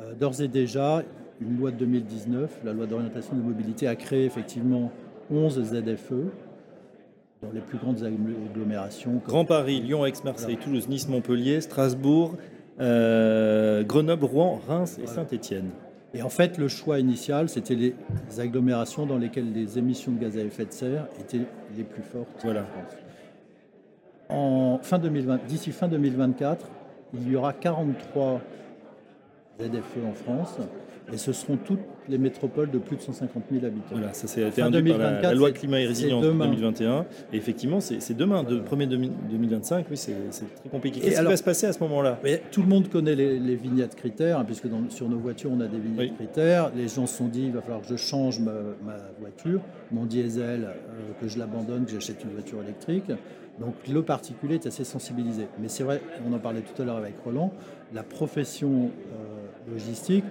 Euh, 0.00 0.14
D'ores 0.14 0.40
et 0.40 0.48
déjà, 0.48 1.02
une 1.40 1.58
loi 1.58 1.70
de 1.70 1.76
2019, 1.76 2.60
la 2.64 2.72
loi 2.72 2.86
d'orientation 2.86 3.34
des 3.36 3.42
mobilités, 3.42 3.86
a 3.86 3.94
créé 3.96 4.24
effectivement 4.24 4.90
11 5.30 5.62
ZFE 5.62 6.12
dans 7.42 7.50
les 7.52 7.60
plus 7.60 7.76
grandes 7.78 8.02
agglomérations. 8.02 9.20
Grand 9.26 9.44
Paris, 9.44 9.80
Lyon, 9.80 10.06
Aix-Marseille, 10.06 10.56
Toulouse, 10.56 10.88
Nice, 10.88 11.08
Montpellier, 11.08 11.60
Strasbourg, 11.60 12.36
euh, 12.80 13.82
Grenoble, 13.82 14.24
Rouen, 14.24 14.60
Reims 14.66 14.98
et 15.02 15.06
Saint-Étienne. 15.06 15.70
Et 16.14 16.22
en 16.22 16.28
fait, 16.30 16.56
le 16.58 16.68
choix 16.68 16.98
initial, 16.98 17.48
c'était 17.48 17.74
les 17.74 17.94
agglomérations 18.38 19.04
dans 19.06 19.18
lesquelles 19.18 19.52
les 19.52 19.78
émissions 19.78 20.12
de 20.12 20.20
gaz 20.20 20.36
à 20.38 20.40
effet 20.40 20.64
de 20.66 20.72
serre 20.72 21.06
étaient 21.20 21.44
les 21.76 21.84
plus 21.84 22.02
fortes 22.02 22.28
Voilà. 22.44 22.62
en 22.62 22.64
France. 22.66 22.96
En 24.28 24.78
fin 24.82 24.98
2020, 24.98 25.40
d'ici 25.46 25.70
fin 25.72 25.88
2024, 25.88 26.66
il 27.14 27.30
y 27.30 27.36
aura 27.36 27.52
43 27.52 28.40
ZFE 29.68 30.04
en 30.08 30.12
France, 30.14 30.56
et 31.12 31.16
ce 31.16 31.32
seront 31.32 31.56
toutes 31.56 31.80
les 32.08 32.16
métropoles 32.18 32.70
de 32.70 32.78
plus 32.78 32.96
de 32.96 33.02
150 33.02 33.42
000 33.52 33.64
habitants. 33.64 33.86
Voilà, 33.92 34.12
ça 34.12 34.26
induit 34.40 34.50
par 34.52 34.70
la, 34.70 34.70
2024, 34.80 35.22
la 35.22 35.34
loi 35.34 35.50
climat 35.52 35.80
et 35.80 35.86
résilience 35.86 36.22
demain. 36.24 36.46
2021. 36.46 37.06
Et 37.32 37.36
effectivement, 37.36 37.80
c'est 37.80 38.14
demain, 38.16 38.42
de 38.44 38.60
1er 38.60 38.86
2025, 38.88 39.86
oui, 39.90 39.96
c'est 39.96 40.14
très 40.32 40.68
compliqué. 40.70 41.00
Qu'est-ce 41.00 41.20
qui 41.20 41.26
va 41.26 41.36
se 41.36 41.42
passer 41.42 41.66
à 41.66 41.72
ce 41.72 41.80
moment-là? 41.80 42.18
tout 42.50 42.62
le 42.62 42.68
monde 42.68 42.88
connaît 42.88 43.14
les, 43.14 43.38
les 43.38 43.56
vignettes 43.56 43.94
critères, 43.96 44.38
hein, 44.38 44.44
puisque 44.44 44.68
dans- 44.68 44.88
sur 44.90 45.08
nos 45.08 45.18
voitures, 45.18 45.50
on 45.52 45.60
a 45.60 45.66
des 45.66 45.78
vignettes 45.78 46.10
Oui. 46.10 46.12
critères. 46.16 46.70
Les 46.76 46.88
gens 46.88 47.06
se 47.06 47.18
sont 47.18 47.28
dit, 47.28 47.42
il 47.46 47.52
va 47.52 47.60
falloir 47.62 47.82
que 47.82 47.88
je 47.88 47.96
change 47.96 48.38
ma, 48.40 48.52
ma 48.84 48.96
voiture, 49.20 49.60
mon 49.90 50.06
diesel, 50.06 50.64
euh, 50.64 51.12
que 51.20 51.28
je 51.28 51.38
l'abandonne, 51.38 51.84
que 51.84 51.92
j'achète 51.92 52.22
une 52.24 52.30
voiture 52.30 52.62
électrique. 52.62 53.10
Donc 53.60 53.74
le 53.92 54.02
particulier 54.02 54.54
est 54.54 54.66
assez 54.66 54.84
sensibilisé. 54.84 55.46
Mais 55.60 55.68
c'est 55.68 55.84
vrai, 55.84 56.00
on 56.28 56.32
en 56.32 56.38
parlait 56.38 56.62
tout 56.62 56.80
à 56.80 56.84
l'heure 56.84 56.96
avec 56.96 57.14
Roland, 57.24 57.52
la 57.92 58.02
profession 58.02 58.90
euh, 59.12 59.31
logistique, 59.70 60.24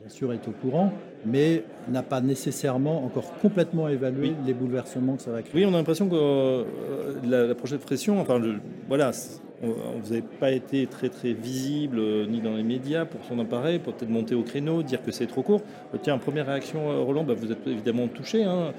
bien 0.00 0.08
sûr, 0.10 0.32
est 0.32 0.46
au 0.48 0.52
courant, 0.52 0.92
mais 1.24 1.64
n'a 1.88 2.02
pas 2.02 2.20
nécessairement 2.20 3.04
encore 3.04 3.32
complètement 3.40 3.88
évalué 3.88 4.32
les 4.46 4.54
bouleversements 4.54 5.16
que 5.16 5.22
ça 5.22 5.30
va 5.30 5.42
créer. 5.42 5.64
Oui, 5.64 5.70
on 5.70 5.74
a 5.74 5.78
l'impression 5.78 6.08
que 6.08 6.14
euh, 6.16 6.64
la, 7.24 7.46
la 7.46 7.54
prochaine 7.54 7.78
pression, 7.78 8.20
enfin, 8.20 8.38
le- 8.38 8.56
voilà, 8.88 9.10
vous 9.62 10.10
n'avez 10.10 10.22
pas 10.22 10.50
été 10.50 10.86
très 10.86 11.08
très 11.08 11.32
visible 11.32 12.00
ni 12.28 12.40
dans 12.40 12.54
les 12.54 12.62
médias 12.62 13.04
pour 13.04 13.24
son 13.24 13.38
appareil, 13.38 13.78
pour 13.78 13.94
peut-être 13.94 14.10
monter 14.10 14.34
au 14.34 14.42
créneau, 14.42 14.82
dire 14.82 15.02
que 15.02 15.10
c'est 15.10 15.26
trop 15.26 15.42
court. 15.42 15.62
tiens, 16.02 16.18
première 16.18 16.46
réaction, 16.46 17.04
Roland, 17.04 17.24
bah, 17.24 17.34
vous 17.34 17.50
êtes 17.50 17.66
évidemment 17.66 18.06
touché. 18.08 18.44
Hein. 18.44 18.72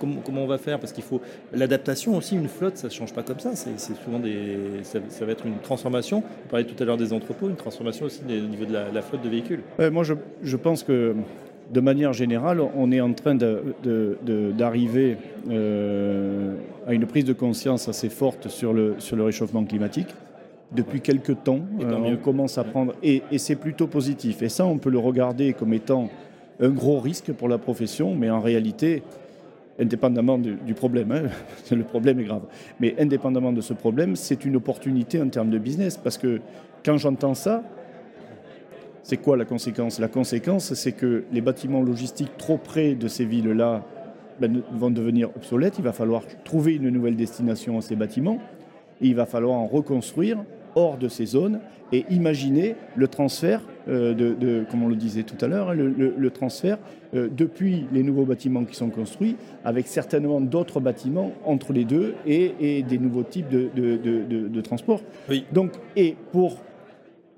comment, 0.00 0.42
on 0.42 0.46
va 0.46 0.58
faire? 0.58 0.80
Parce 0.80 0.92
qu'il 0.92 1.04
faut 1.04 1.20
l'adaptation 1.52 2.16
aussi. 2.16 2.36
Une 2.36 2.48
flotte, 2.48 2.76
ça 2.76 2.88
ne 2.88 2.92
change 2.92 3.12
pas 3.12 3.22
comme 3.22 3.38
ça. 3.38 3.54
C'est 3.54 3.78
souvent 3.78 4.18
des, 4.18 4.82
ça, 4.82 5.00
va 5.24 5.32
être 5.32 5.46
une 5.46 5.58
transformation. 5.58 6.20
Vous 6.20 6.50
parliez 6.50 6.66
tout 6.66 6.82
à 6.82 6.86
l'heure 6.86 6.96
des 6.96 7.12
entrepôts, 7.12 7.48
une 7.48 7.56
transformation 7.56 8.06
aussi 8.06 8.22
au 8.26 8.48
niveau 8.48 8.64
de 8.64 8.72
la, 8.72 9.02
flotte 9.02 9.22
de 9.22 9.28
véhicules. 9.28 9.60
moi, 9.92 10.04
je, 10.04 10.56
pense 10.56 10.82
que 10.82 11.14
de 11.70 11.80
manière 11.80 12.12
générale, 12.12 12.60
on 12.60 12.90
est 12.92 13.00
en 13.00 13.12
train 13.12 13.34
d'arriver 13.34 15.16
euh, 15.50 16.54
à 16.86 16.92
une 16.94 17.06
prise 17.06 17.24
de 17.24 17.32
conscience 17.32 17.88
assez 17.88 18.08
forte 18.08 18.48
sur 18.48 18.72
le, 18.72 18.96
sur 18.98 19.16
le 19.16 19.24
réchauffement 19.24 19.64
climatique. 19.64 20.08
Depuis 20.72 21.00
quelques 21.00 21.44
temps, 21.44 21.60
euh, 21.80 21.92
on 21.94 22.16
commence 22.16 22.58
à 22.58 22.64
prendre, 22.64 22.94
et, 23.02 23.22
c'est 23.38 23.56
plutôt 23.56 23.86
positif. 23.86 24.42
Et 24.42 24.48
ça, 24.48 24.66
on 24.66 24.78
peut 24.78 24.90
le 24.90 24.98
regarder 24.98 25.52
comme 25.52 25.72
étant 25.72 26.10
un 26.60 26.70
gros 26.70 27.00
risque 27.00 27.32
pour 27.32 27.48
la 27.48 27.58
profession, 27.58 28.14
mais 28.14 28.30
en 28.30 28.40
réalité, 28.40 29.02
indépendamment 29.78 30.38
du, 30.38 30.74
problème, 30.74 31.12
hein, 31.12 31.22
le 31.74 31.84
problème 31.84 32.20
est 32.20 32.24
grave, 32.24 32.42
mais 32.80 32.94
indépendamment 32.98 33.52
de 33.52 33.60
ce 33.60 33.72
problème, 33.72 34.16
c'est 34.16 34.44
une 34.44 34.56
opportunité 34.56 35.20
en 35.20 35.28
termes 35.28 35.50
de 35.50 35.58
business, 35.58 35.96
parce 35.96 36.18
que 36.18 36.40
quand 36.84 36.96
j'entends 36.96 37.34
ça, 37.34 37.62
c'est 39.02 39.18
quoi 39.18 39.36
la 39.36 39.44
conséquence? 39.44 40.00
La 40.00 40.08
conséquence, 40.08 40.72
c'est 40.74 40.92
que 40.92 41.24
les 41.30 41.40
bâtiments 41.40 41.82
logistiques 41.82 42.36
trop 42.38 42.56
près 42.56 42.94
de 42.94 43.06
ces 43.06 43.24
villes-là 43.24 43.84
ben, 44.40 44.62
vont 44.72 44.90
devenir 44.90 45.30
obsolètes. 45.36 45.74
Il 45.78 45.84
va 45.84 45.92
falloir 45.92 46.22
trouver 46.44 46.74
une 46.74 46.90
nouvelle 46.90 47.16
destination 47.16 47.78
à 47.78 47.80
ces 47.80 47.96
bâtiments. 47.96 48.38
Et 49.00 49.08
il 49.08 49.14
va 49.14 49.26
falloir 49.26 49.58
en 49.58 49.66
reconstruire 49.66 50.38
hors 50.74 50.96
de 50.96 51.08
ces 51.08 51.26
zones 51.26 51.60
et 51.92 52.04
imaginer 52.10 52.74
le 52.96 53.06
transfert, 53.06 53.60
euh, 53.88 54.14
de, 54.14 54.64
comme 54.70 54.82
on 54.82 54.88
le 54.88 54.96
disait 54.96 55.22
tout 55.22 55.42
à 55.44 55.46
l'heure, 55.46 55.70
hein, 55.70 55.74
le, 55.74 56.30
transfert 56.30 56.78
euh, 57.14 57.28
depuis 57.30 57.86
les 57.92 58.02
nouveaux 58.02 58.24
bâtiments 58.24 58.64
qui 58.64 58.74
sont 58.74 58.90
construits, 58.90 59.36
avec 59.64 59.86
certainement 59.86 60.40
d'autres 60.40 60.80
bâtiments 60.80 61.32
entre 61.44 61.72
les 61.72 61.84
deux 61.84 62.14
et, 62.26 62.82
des 62.82 62.98
nouveaux 62.98 63.22
types 63.22 63.48
de, 63.48 63.68
de 63.74 64.60
transport. 64.60 65.00
Oui. 65.28 65.44
Donc, 65.52 65.72
et 65.96 66.16
pour 66.32 66.58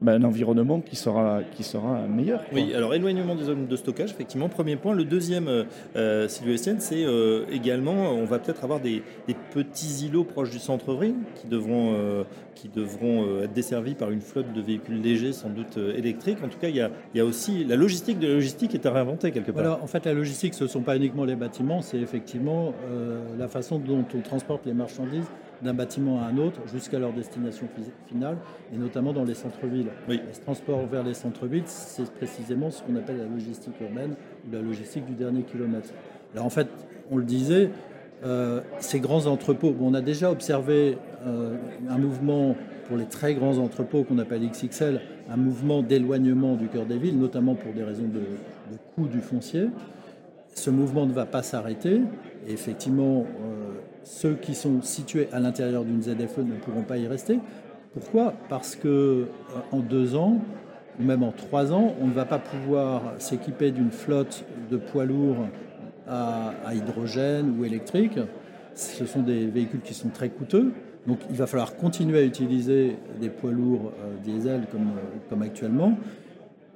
bah, 0.03 0.13
un 0.13 0.25
environnement 0.25 0.81
qui 0.81 0.95
sera, 0.95 1.41
qui 1.53 1.63
sera 1.63 2.07
meilleur. 2.07 2.43
Oui, 2.53 2.75
alors 2.75 2.93
éloignement 2.95 3.35
des 3.35 3.45
zones 3.45 3.67
de 3.67 3.77
stockage, 3.77 4.11
effectivement, 4.11 4.51
premier 4.51 4.77
point. 4.77 4.93
Le 4.93 5.05
deuxième, 5.05 5.49
euh, 5.49 5.65
euh 5.97 6.29
Sylvie 6.29 6.59
c'est 6.59 7.05
euh, 7.05 7.47
également, 7.51 8.11
on 8.13 8.27
va 8.27 8.39
peut-être 8.39 8.63
avoir 8.63 8.81
des, 8.81 9.03
petits 9.55 10.07
îlots 10.07 10.25
proches 10.25 10.51
du 10.51 10.59
centre-ville 10.59 11.15
qui 11.37 11.47
devront, 11.47 11.95
euh, 11.95 12.25
qui 12.55 12.69
devront 12.69 13.43
être 13.43 13.55
desservis 13.55 13.95
par 13.95 14.11
une 14.11 14.21
flotte 14.21 14.53
de 14.53 14.61
véhicules 14.61 15.01
légers, 15.01 15.33
sans 15.33 15.49
doute 15.49 15.79
électriques. 15.79 16.39
En 16.45 16.49
tout 16.49 16.59
cas, 16.59 16.69
il 16.69 16.77
y, 16.77 16.81
a, 16.83 16.91
il 17.15 17.19
y 17.19 17.21
a 17.21 17.25
aussi 17.25 17.65
la 17.65 17.77
logistique 17.77 18.19
de 18.19 18.27
la 18.27 18.35
logistique 18.35 18.75
est 18.75 18.85
à 18.85 18.93
réinventer 18.93 19.31
quelque 19.31 19.51
part. 19.51 19.65
Alors, 19.65 19.83
en 19.83 19.87
fait, 19.87 20.05
la 20.05 20.13
logistique, 20.13 20.53
ce 20.53 20.65
ne 20.65 20.69
sont 20.69 20.83
pas 20.83 20.97
uniquement 20.97 21.25
les 21.25 21.37
bâtiments, 21.37 21.81
c'est 21.81 21.99
effectivement 21.99 22.75
la 23.39 23.49
façon 23.49 23.79
dont 23.79 24.05
on 24.15 24.21
transporte 24.21 24.67
les 24.67 24.75
marchandises 24.75 25.27
d'un 25.63 25.75
bâtiment 25.75 26.21
à 26.21 26.27
un 26.27 26.37
autre 26.39 26.61
jusqu'à 26.73 26.99
leur 26.99 27.13
destination 27.13 27.67
finale, 28.07 28.37
et 28.73 28.77
notamment 28.77 29.13
dans 29.13 29.25
les 29.25 29.35
centres-villes. 29.35 29.89
Oui. 30.09 30.21
Les 30.27 30.41
transports 30.41 30.87
vers 30.87 31.03
les 31.03 31.15
centres-villes, 31.15 31.65
c'est 31.67 32.11
précisément 32.13 32.71
ce 32.71 32.83
qu'on 32.83 32.97
appelle 32.97 33.19
la 33.19 33.25
logistique 33.25 33.75
urbaine 33.81 34.15
ou 34.47 34.53
la 34.53 34.61
logistique 34.61 35.07
du 35.07 35.15
dernier 35.15 35.43
kilomètre. 35.43 35.91
Alors 36.35 36.47
en 36.47 36.51
fait, 36.51 36.69
on 37.11 37.17
le 37.17 37.25
disait, 37.25 37.71
euh, 38.25 38.61
ces 38.79 39.01
grands 39.01 39.27
entrepôts, 39.27 39.75
on 39.81 39.95
a 39.95 40.01
déjà 40.01 40.31
observé 40.31 40.99
euh, 41.27 41.57
un 41.89 41.99
mouvement 41.99 42.57
pour 42.89 42.97
les 42.97 43.07
très 43.07 43.35
grands 43.35 43.59
entrepôts 43.59 44.05
qu'on 44.05 44.19
appelle 44.19 44.49
XXL, 44.49 45.01
un 45.29 45.37
mouvement 45.37 45.83
d'éloignement 45.83 46.55
du 46.55 46.69
cœur 46.69 46.87
des 46.87 46.99
villes, 46.99 47.19
notamment 47.19 47.55
pour 47.55 47.73
des 47.73 47.83
raisons 47.83 48.07
de, 48.07 48.21
de 48.21 48.79
coût 48.95 49.09
du 49.09 49.21
foncier. 49.21 49.69
Ce 50.55 50.71
mouvement 50.71 51.07
ne 51.07 51.13
va 51.13 51.27
pas 51.27 51.43
s'arrêter. 51.43 52.01
Et 52.47 52.53
effectivement, 52.53 53.27
euh, 53.43 53.66
ceux 54.07 54.35
qui 54.35 54.55
sont 54.55 54.83
situés 54.83 55.29
à 55.33 55.41
l'intérieur 55.41 55.85
d'une 55.85 56.01
ZFE 56.01 56.39
ne 56.39 56.55
pourront 56.55 56.83
pas 56.83 56.97
y 56.97 57.09
rester. 57.09 57.41
Pourquoi? 57.93 58.35
Parce 58.49 58.77
que 58.77 58.89
euh, 58.89 59.27
en 59.73 59.81
deux 59.81 60.15
ans, 60.15 60.39
ou 61.01 61.03
même 61.03 61.25
en 61.25 61.33
trois 61.33 61.73
ans, 61.73 61.93
on 62.01 62.07
ne 62.07 62.13
va 62.13 62.25
pas 62.25 62.39
pouvoir 62.39 63.03
s'équiper 63.19 63.73
d'une 63.73 63.91
flotte 63.91 64.45
de 64.71 64.77
poids 64.77 65.05
lourds 65.05 65.49
à, 66.09 66.53
hydrogène 66.73 67.59
ou 67.59 67.65
électrique. 67.65 68.19
Ce 68.75 69.05
sont 69.07 69.23
des 69.23 69.47
véhicules 69.47 69.81
qui 69.81 69.93
sont 69.93 70.09
très 70.09 70.29
coûteux. 70.29 70.73
Donc 71.07 71.19
il 71.29 71.37
va 71.37 71.47
falloir 71.47 71.75
continuer 71.75 72.21
à 72.21 72.25
utiliser 72.25 72.97
des 73.21 73.29
poids 73.29 73.51
lourds 73.51 73.93
euh, 74.01 74.15
diesel 74.23 74.67
comme, 74.71 74.91
euh, 74.97 75.19
comme 75.29 75.43
actuellement. 75.43 75.99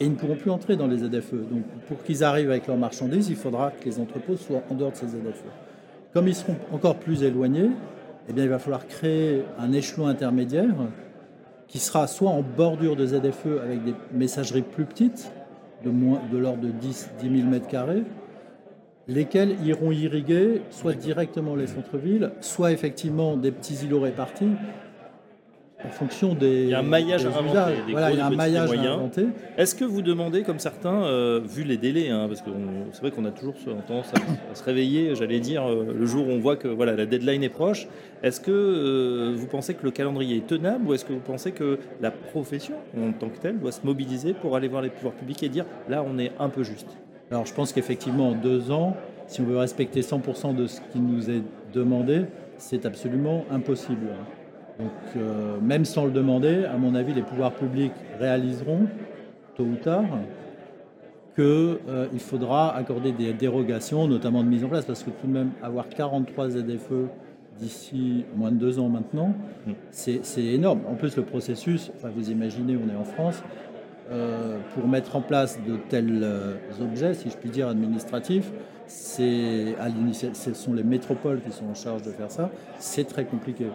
Et 0.01 0.07
ils 0.07 0.11
ne 0.11 0.17
pourront 0.17 0.37
plus 0.37 0.51
entrer 0.51 0.77
dans 0.77 0.89
les 0.89 0.99
ZFE. 0.99 1.35
Donc 1.35 1.63
pour 1.87 2.03
qu'ils 2.03 2.25
arrivent 2.25 2.51
avec 2.51 2.67
leurs 2.67 2.77
marchandises, 2.77 3.29
il 3.29 3.37
faudra 3.37 3.71
que 3.71 3.85
les 3.85 4.01
entrepôts 4.01 4.37
soient 4.37 4.63
en 4.69 4.75
dehors 4.75 4.91
de 4.91 4.97
ces 4.97 5.07
ZFE. 5.07 5.70
Comme 6.13 6.27
ils 6.27 6.35
seront 6.35 6.57
encore 6.73 6.97
plus 6.97 7.23
éloignés, 7.23 7.71
eh 8.29 8.33
bien, 8.33 8.45
il 8.45 8.51
va 8.51 8.59
falloir 8.59 8.87
créer 8.87 9.45
un 9.59 9.73
échelon 9.73 10.07
intermédiaire 10.07 10.75
qui 11.69 11.79
sera 11.79 12.09
soit 12.09 12.31
en 12.31 12.43
bordure 12.43 12.97
de 12.97 13.07
ZFE 13.07 13.61
avec 13.63 13.85
des 13.85 13.95
messageries 14.13 14.63
plus 14.63 14.85
petites, 14.85 15.33
de, 15.85 15.91
moins, 15.91 16.21
de 16.33 16.37
l'ordre 16.37 16.63
de 16.63 16.71
10, 16.71 17.11
10 17.21 17.43
000 17.43 17.51
m2, 17.51 18.03
lesquels 19.07 19.57
iront 19.65 19.93
irriguer 19.93 20.63
soit 20.71 20.95
directement 20.95 21.55
les 21.55 21.69
centres-villes, 21.69 22.33
soit 22.41 22.73
effectivement 22.73 23.37
des 23.37 23.53
petits 23.53 23.85
îlots 23.85 24.01
répartis 24.01 24.51
en 25.85 25.89
fonction 25.89 26.35
des. 26.35 26.65
Il 26.65 26.69
y 26.69 26.75
a 26.75 26.81
un 26.81 26.83
maillage 26.83 27.25
à 27.25 27.29
inventer. 27.29 27.75
voilà, 27.91 28.11
il 28.11 28.19
y 28.19 28.21
a 28.21 28.27
un 28.27 28.31
maillage 28.31 28.71
à 28.71 28.93
inventer. 28.93 29.27
Est-ce 29.57 29.75
que 29.75 29.85
vous 29.85 30.03
demandez, 30.03 30.43
comme 30.43 30.59
certains, 30.59 31.05
euh, 31.05 31.41
vu 31.45 31.65
les 31.65 31.77
délais, 31.77 32.11
hein, 32.11 32.27
parce 32.29 32.43
que 32.43 32.51
c'est 32.93 33.01
vrai 33.01 33.11
qu'on 33.11 33.25
a 33.25 33.31
toujours 33.31 33.55
tendance 33.87 34.13
à, 34.15 34.55
se 34.55 34.63
réveiller, 34.63 35.15
j'allais 35.15 35.41
dire, 35.41 35.69
euh, 35.69 35.95
le 35.97 36.07
jour 36.07 36.27
où 36.27 36.31
on 36.31 36.39
voit 36.39 36.57
que 36.57 36.69
voilà, 36.69 36.95
la 36.95 37.07
deadline 37.07 37.43
est 37.43 37.49
proche, 37.49 37.89
est-ce 38.23 38.41
que 38.41 38.51
euh, 38.51 39.35
vous 39.37 39.47
pensez 39.47 39.75
que 39.75 39.85
le 39.85 39.91
calendrier 39.91 40.39
est 40.39 40.47
tenable 40.47 40.87
ou 40.87 40.95
est-ce 40.95 41.05
que 41.05 41.13
vous 41.13 41.21
pensez 41.21 41.53
que 41.53 41.79
la 42.01 42.11
profession 42.11 42.77
en 42.99 43.13
tant 43.13 43.29
que 43.29 43.39
telle 43.39 43.59
doit 43.59 43.73
se 43.73 43.85
mobiliser 43.85 44.35
pour 44.35 44.57
aller 44.57 44.69
voir 44.69 44.83
les 44.83 44.91
pouvoirs 44.91 45.15
publics 45.15 45.43
et 45.43 45.49
dire 45.49 45.65
là, 45.89 46.05
on 46.07 46.19
est 46.19 46.33
un 46.39 46.49
peu 46.49 46.63
juste? 46.63 46.89
Alors 47.31 47.47
je 47.47 47.55
pense 47.55 47.73
qu'effectivement, 47.73 48.31
en 48.31 48.35
deux 48.35 48.71
ans, 48.71 48.97
si 49.27 49.41
on 49.41 49.45
veut 49.45 49.57
respecter 49.57 50.01
100% 50.01 50.57
de 50.57 50.67
ce 50.67 50.81
qui 50.93 50.99
nous 50.99 51.31
est 51.31 51.43
demandé, 51.73 52.23
c'est 52.59 52.85
absolument 52.85 53.45
impossible. 53.51 54.09
Donc, 54.81 54.93
euh, 55.17 55.59
même 55.61 55.85
sans 55.85 56.07
le 56.07 56.11
demander, 56.11 56.65
à 56.65 56.79
mon 56.79 56.95
avis, 56.95 57.13
les 57.13 57.23
pouvoirs 57.23 57.53
publics 57.53 57.93
réaliseront, 58.19 58.87
tôt 59.55 59.65
ou 59.65 59.77
tard, 59.77 60.05
qu'il 61.35 61.45
euh, 61.45 62.07
faudra 62.19 62.75
accorder 62.75 63.13
des 63.13 63.35
dérogations, 63.35 64.09
notamment 64.09 64.43
de 64.43 64.49
mise 64.49 64.65
en 64.65 64.69
place, 64.69 64.87
parce 64.87 65.03
que 65.03 65.11
tout 65.11 65.27
de 65.27 65.33
même, 65.33 65.51
avoir 65.63 65.89
43 65.89 66.51
ZFE 66.51 67.09
d'ici 67.59 68.25
moins 68.37 68.51
de 68.51 68.57
deux 68.57 68.79
ans 68.79 68.89
maintenant, 68.89 69.35
c'est 69.91 70.23
énorme. 70.39 70.81
En 70.89 70.95
plus, 70.95 71.15
le 71.17 71.25
processus, 71.25 71.93
enfin, 71.97 72.09
vous 72.15 72.31
imaginez, 72.31 72.79
on 72.83 72.89
est 72.89 72.97
en 72.97 73.05
France, 73.05 73.43
euh, 74.11 74.57
pour 74.75 74.89
mettre 74.89 75.15
en 75.15 75.21
place 75.21 75.59
de 75.69 75.77
tels 75.91 76.27
objets, 76.81 77.13
si 77.13 77.29
je 77.29 77.37
puis 77.37 77.51
dire, 77.51 77.69
administratifs, 77.69 78.51
ce 78.87 79.75
sont 80.55 80.73
les 80.73 80.83
métropoles 80.85 81.43
qui 81.43 81.53
sont 81.53 81.67
en 81.67 81.75
charge 81.75 82.03
de 82.03 82.11
faire 82.11 82.31
ça, 82.31 82.51
c'est 82.79 83.05
très 83.05 83.25
compliqué. 83.25 83.67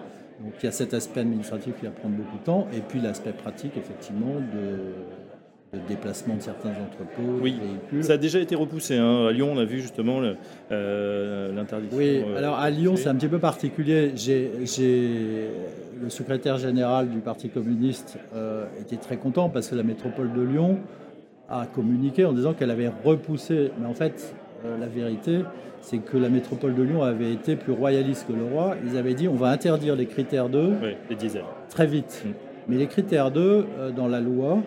Donc 0.43 0.53
il 0.61 0.65
y 0.65 0.69
a 0.69 0.71
cet 0.71 0.93
aspect 0.93 1.21
administratif 1.21 1.75
qui 1.79 1.85
va 1.85 1.91
prendre 1.91 2.15
beaucoup 2.15 2.37
de 2.37 2.43
temps, 2.43 2.67
et 2.73 2.81
puis 2.81 2.99
l'aspect 2.99 3.31
pratique, 3.31 3.77
effectivement, 3.77 4.35
de, 4.53 5.79
déplacement 5.87 6.35
de 6.35 6.41
certains 6.41 6.69
entrepôts. 6.69 7.39
Oui, 7.41 7.57
ça 8.01 8.13
a 8.13 8.17
déjà 8.17 8.39
été 8.39 8.55
repoussé. 8.55 8.97
Hein. 8.97 9.27
À 9.27 9.31
Lyon, 9.31 9.51
on 9.53 9.57
a 9.57 9.65
vu 9.65 9.81
justement 9.81 10.21
euh, 10.71 11.53
l'interdiction. 11.53 11.97
oui, 11.97 12.23
euh, 12.25 12.37
alors 12.37 12.57
à 12.57 12.69
Lyon, 12.69 12.95
c'est 12.95 13.09
un 13.09 13.15
petit 13.15 13.27
peu 13.27 13.39
particulier. 13.39 14.13
J'ai 14.15 14.51
le 16.01 16.09
secrétaire 16.09 16.57
général 16.57 17.09
du 17.09 17.19
Parti 17.19 17.49
communiste 17.49 18.17
euh, 18.33 18.65
était 18.79 18.97
très 18.97 19.17
content 19.17 19.49
parce 19.49 19.69
que 19.69 19.75
la 19.75 19.83
métropole 19.83 20.33
de 20.33 20.41
Lyon 20.41 20.79
a 21.49 21.65
communiqué 21.65 22.25
en 22.25 22.33
disant 22.33 22.53
qu'elle 22.53 22.71
avait 22.71 22.91
repoussé. 23.03 23.71
Mais 23.79 23.87
en 23.87 23.93
fait, 23.93 24.35
la 24.79 24.87
vérité, 24.87 25.41
c'est 25.81 25.99
que 25.99 26.17
la 26.17 26.29
métropole 26.29 26.73
de 26.73 26.83
Lyon 26.83 27.03
avait 27.03 27.31
été 27.31 27.55
plus 27.55 27.71
royaliste 27.71 28.27
que 28.27 28.33
le 28.33 28.43
roi. 28.43 28.75
Ils 28.85 28.97
avaient 28.97 29.13
dit 29.13 29.27
on 29.27 29.35
va 29.35 29.49
interdire 29.49 29.95
les 29.95 30.07
critères 30.07 30.49
2 30.49 30.73
les 31.09 31.15
diesels. 31.15 31.43
très 31.69 31.85
vite. 31.85 32.23
Mm. 32.25 32.29
Mais 32.67 32.77
les 32.77 32.87
critères 32.87 33.31
2, 33.31 33.41
euh, 33.41 33.91
dans 33.91 34.07
la 34.07 34.19
loi, 34.19 34.57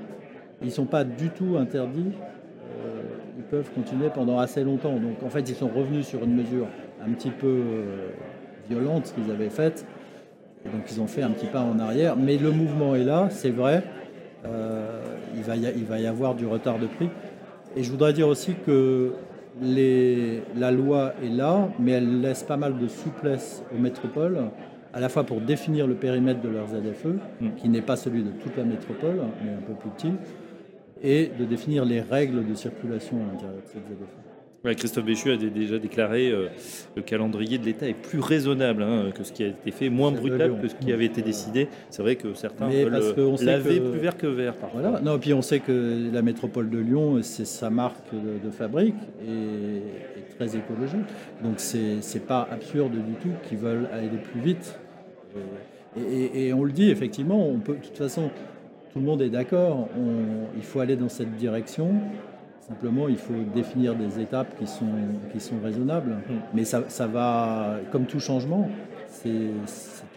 ils 0.63 0.69
ne 0.69 0.73
sont 0.73 0.85
pas 0.85 1.05
du 1.05 1.31
tout 1.31 1.57
interdits. 1.59 2.13
Euh, 2.13 3.03
ils 3.37 3.45
peuvent 3.45 3.71
continuer 3.75 4.09
pendant 4.15 4.39
assez 4.39 4.63
longtemps. 4.63 4.95
Donc 4.95 5.23
en 5.25 5.31
fait, 5.31 5.49
ils 5.49 5.57
sont 5.57 5.69
revenus 5.69 6.07
sur 6.07 6.23
une 6.23 6.35
mesure 6.35 6.67
un 7.05 7.11
petit 7.13 7.31
peu 7.31 7.47
euh, 7.47 8.11
violente 8.71 9.13
qu'ils 9.15 9.33
avaient 9.33 9.51
faite. 9.51 9.85
Et 10.65 10.69
donc 10.69 10.83
ils 10.91 11.01
ont 11.01 11.07
fait 11.07 11.23
un 11.23 11.31
petit 11.31 11.47
pas 11.47 11.61
en 11.61 11.79
arrière. 11.79 12.17
Mais 12.17 12.37
le 12.37 12.53
mouvement 12.53 12.95
est 12.95 13.05
là, 13.05 13.29
c'est 13.31 13.51
vrai. 13.51 13.83
il, 14.45 15.43
va 15.43 15.57
y 15.57 15.73
il 15.77 15.85
va 15.85 15.99
y 15.99 16.07
avoir 16.07 16.35
du 16.35 16.47
retard 16.47 16.79
de 16.79 16.87
prix. 16.87 17.09
Et 17.77 17.83
je 17.83 17.91
voudrais 17.91 18.13
dire 18.13 18.29
aussi 18.29 18.55
que 18.67 19.13
la 19.61 20.71
loi 20.71 21.13
est 21.23 21.29
là, 21.29 21.69
mais 21.79 21.93
elle 21.93 22.21
laisse 22.21 22.43
pas 22.43 22.57
mal 22.57 22.79
de 22.79 22.87
souplesse 22.89 23.63
aux 23.75 23.79
métropoles 23.81 24.39
à 24.93 25.01
la 25.01 25.09
fois 25.09 25.25
pour 25.25 25.41
définir 25.41 25.87
le 25.87 25.95
périmètre 25.95 26.41
de 26.41 26.49
leurs 26.49 26.69
ZFE, 26.69 27.07
Mm. 27.41 27.49
qui 27.57 27.69
n'est 27.69 27.83
pas 27.83 27.97
celui 27.97 28.23
de 28.23 28.31
toute 28.31 28.57
la 28.57 28.65
métropole, 28.65 29.21
mais 29.45 29.53
un 29.53 29.61
peu 29.67 29.75
plus 29.75 29.91
petit, 29.91 30.13
et 31.03 31.31
de 31.39 31.45
définir 31.45 31.85
les 31.85 32.01
règles 32.01 32.47
de 32.47 32.55
circulation 32.55 33.17
à 33.19 33.33
l'intérieur 33.33 33.57
de 33.63 33.67
cette 33.67 33.87
ZFE. 33.87 34.28
Ouais, 34.65 34.75
Christophe 34.75 35.05
Béchu 35.05 35.31
a 35.31 35.37
dé- 35.37 35.51
déjà 35.51 35.79
déclaré 35.79 36.31
euh, 36.33 36.49
le 36.97 37.03
calendrier 37.03 37.59
de 37.59 37.65
l'État 37.65 37.89
est 37.89 37.95
plus 37.95 38.19
raisonnable 38.19 38.83
hein, 38.83 39.11
que 39.15 39.23
ce 39.23 39.33
qui 39.33 39.45
a 39.45 39.47
été 39.49 39.71
fait, 39.71 39.89
moins 39.89 40.11
brutal 40.11 40.61
que 40.61 40.67
ce 40.67 40.75
qui 40.75 40.93
avait 40.93 41.05
été 41.05 41.23
décidé. 41.23 41.69
C'est 41.91 42.03
vrai 42.03 42.17
que 42.17 42.35
certains 42.35 42.67
Mais 42.69 42.85
veulent 42.85 43.37
sait 43.39 43.45
laver 43.45 43.79
que- 43.79 43.91
plus 43.91 44.01
vert 44.01 44.17
que 44.17 44.27
vert 44.27 44.55
parfois. 44.57 44.81
Voilà. 44.81 45.01
Non, 45.01 45.17
puis 45.21 45.33
on 45.33 45.43
sait 45.43 45.61
que 45.61 46.11
la 46.13 46.23
métropole 46.23 46.71
de 46.71 46.79
Lyon, 46.79 47.21
c'est 47.23 47.45
sa 47.47 47.71
marque 47.71 48.13
de, 48.13 48.45
de 48.45 48.51
fabrique 48.51 48.97
et 49.25 50.19
est 50.19 50.37
très 50.37 50.57
écologique. 50.59 51.07
Donc 51.45 51.55
c'est 51.61 52.27
pas 52.27 52.49
absurde 52.51 52.93
du 52.95 53.15
tout 53.15 53.31
qu'ils 53.49 53.59
veulent 53.59 53.89
aller 53.93 54.09
plus 54.09 54.41
vite. 54.41 54.77
Et, 55.97 56.01
et- 56.01 56.49
et 56.49 56.53
on 56.53 56.65
le 56.65 56.73
dit 56.73 56.91
effectivement, 56.91 57.49
on 57.49 57.61
peut 57.61 57.75
de 57.75 57.85
toute 57.87 57.97
façon, 57.97 58.31
tout 58.93 58.99
le 58.99 59.05
monde 59.05 59.23
est 59.23 59.31
d'accord. 59.31 59.89
on- 59.97 60.49
Il 60.57 60.65
faut 60.65 60.81
aller 60.81 60.97
dans 60.97 61.09
cette 61.09 61.37
direction. 61.37 61.93
Simplement, 62.69 63.09
il 63.09 63.17
faut 63.17 63.33
définir 63.55 63.95
des 63.95 64.21
étapes 64.21 64.55
qui 64.59 64.67
sont, 64.67 64.85
qui 65.33 65.41
sont 65.41 65.59
raisonnables. 65.65 66.17
Mais 66.53 66.65
ça, 66.65 66.83
ça 66.89 67.07
va, 67.07 67.77
comme 67.91 68.05
tout 68.05 68.21
changement, 68.21 68.69
c'est 69.09 69.51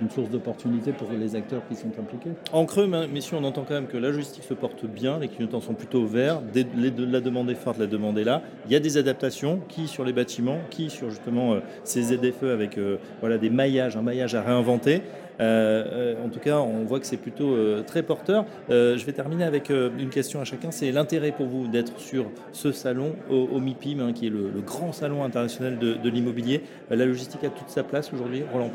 une 0.01 0.09
source 0.09 0.29
d'opportunité 0.29 0.91
pour 0.91 1.07
les 1.11 1.35
acteurs 1.35 1.61
qui 1.67 1.75
sont 1.75 1.91
impliqués. 1.99 2.31
En 2.51 2.65
creux, 2.65 2.87
messieurs, 2.87 3.37
on 3.39 3.43
entend 3.43 3.63
quand 3.67 3.73
même 3.73 3.87
que 3.87 3.97
la 3.97 4.09
logistique 4.09 4.43
se 4.43 4.53
porte 4.53 4.85
bien, 4.85 5.19
les 5.19 5.27
clignotants 5.27 5.61
sont 5.61 5.73
plutôt 5.73 6.05
verts, 6.05 6.41
la 6.53 7.21
demande 7.21 7.49
est 7.49 7.55
forte, 7.55 7.77
la 7.77 7.87
demande 7.87 8.17
est 8.17 8.23
là. 8.23 8.41
Il 8.65 8.71
y 8.71 8.75
a 8.75 8.79
des 8.79 8.97
adaptations, 8.97 9.61
qui 9.69 9.87
sur 9.87 10.03
les 10.03 10.13
bâtiments, 10.13 10.59
qui 10.69 10.89
sur 10.89 11.09
justement 11.09 11.53
euh, 11.53 11.59
ces 11.83 12.03
ZFE 12.03 12.43
avec 12.43 12.77
euh, 12.77 12.97
voilà, 13.19 13.37
des 13.37 13.49
maillages, 13.49 13.97
un 13.97 14.01
maillage 14.01 14.35
à 14.35 14.41
réinventer. 14.41 15.01
Euh, 15.39 16.15
en 16.23 16.29
tout 16.29 16.39
cas, 16.39 16.59
on 16.59 16.83
voit 16.83 16.99
que 16.99 17.07
c'est 17.07 17.17
plutôt 17.17 17.55
très 17.87 18.03
porteur. 18.03 18.45
Je 18.69 19.03
vais 19.03 19.11
terminer 19.11 19.43
avec 19.43 19.69
une 19.71 20.09
question 20.09 20.39
à 20.39 20.43
chacun. 20.43 20.69
C'est 20.69 20.91
l'intérêt 20.91 21.31
pour 21.31 21.47
vous 21.47 21.67
d'être 21.67 21.99
sur 21.99 22.25
ce 22.51 22.71
salon 22.71 23.15
au, 23.29 23.59
MIPIM, 23.59 24.01
hein, 24.01 24.13
qui 24.13 24.27
est 24.27 24.29
le, 24.29 24.51
grand 24.63 24.93
salon 24.93 25.23
international 25.23 25.79
de, 25.79 26.09
l'immobilier. 26.09 26.61
La 26.91 27.05
logistique 27.07 27.43
a 27.43 27.49
toute 27.49 27.69
sa 27.69 27.81
place 27.83 28.13
aujourd'hui, 28.13 28.43
Roland 28.53 28.69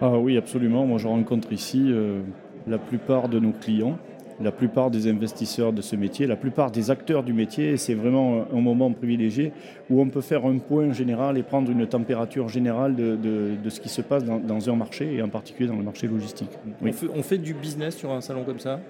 Ah 0.00 0.18
oui, 0.18 0.36
absolument. 0.36 0.86
Moi, 0.86 0.98
je 0.98 1.06
rencontre 1.06 1.52
ici 1.52 1.86
euh, 1.88 2.20
la 2.66 2.78
plupart 2.78 3.28
de 3.28 3.38
nos 3.38 3.52
clients, 3.52 3.98
la 4.40 4.50
plupart 4.50 4.90
des 4.90 5.08
investisseurs 5.08 5.72
de 5.72 5.82
ce 5.82 5.94
métier, 5.96 6.26
la 6.26 6.36
plupart 6.36 6.70
des 6.70 6.90
acteurs 6.90 7.22
du 7.22 7.34
métier. 7.34 7.76
C'est 7.76 7.94
vraiment 7.94 8.46
un 8.52 8.60
moment 8.60 8.90
privilégié 8.92 9.52
où 9.90 10.00
on 10.00 10.08
peut 10.08 10.22
faire 10.22 10.46
un 10.46 10.56
point 10.58 10.92
général 10.92 11.36
et 11.36 11.42
prendre 11.42 11.70
une 11.70 11.86
température 11.86 12.48
générale 12.48 12.96
de, 12.96 13.68
ce 13.68 13.80
qui 13.80 13.90
se 13.90 14.00
passe 14.00 14.24
dans, 14.24 14.70
un 14.70 14.76
marché 14.76 15.14
et 15.14 15.22
en 15.22 15.28
particulier 15.28 15.68
dans 15.68 15.76
le 15.76 15.84
marché 15.84 16.06
logistique. 16.06 16.50
On 16.82 17.22
fait 17.22 17.38
du 17.38 17.52
business 17.52 17.96
sur 17.96 18.10
un 18.12 18.22
salon 18.22 18.44
comme 18.44 18.58
ça? 18.58 18.80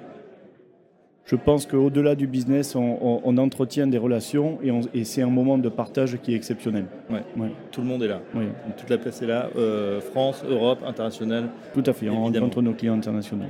Je 1.27 1.37
pense 1.37 1.65
qu'au-delà 1.67 2.17
du 2.17 2.27
business, 2.27 2.75
on, 2.75 2.99
on- 3.01 3.21
on 3.25 3.39
entretient 3.39 3.87
des 3.87 3.99
relations 3.99 4.59
et, 4.95 5.05
c'est 5.05 5.23
un 5.23 5.29
moment 5.31 5.59
de 5.59 5.69
partage 5.69 6.19
qui 6.23 6.33
est 6.33 6.37
exceptionnel. 6.37 6.87
Ouais. 7.09 7.23
Ouais, 7.37 7.51
Tout 7.71 7.83
le 7.83 7.87
monde 7.87 8.03
est 8.03 8.09
là. 8.09 8.21
oui, 8.35 8.47
Toute 8.77 8.91
la 8.91 8.99
place 8.99 9.23
est 9.23 9.27
là. 9.27 9.49
Euh, 9.57 10.01
France, 10.01 10.43
Europe, 10.49 10.81
international. 10.85 11.45
tout 11.73 11.85
à 11.87 11.93
fait. 11.93 12.09
On 12.09 12.25
rencontre 12.25 12.63
nos 12.63 12.73
clients 12.73 12.95
internationaux. 12.95 13.45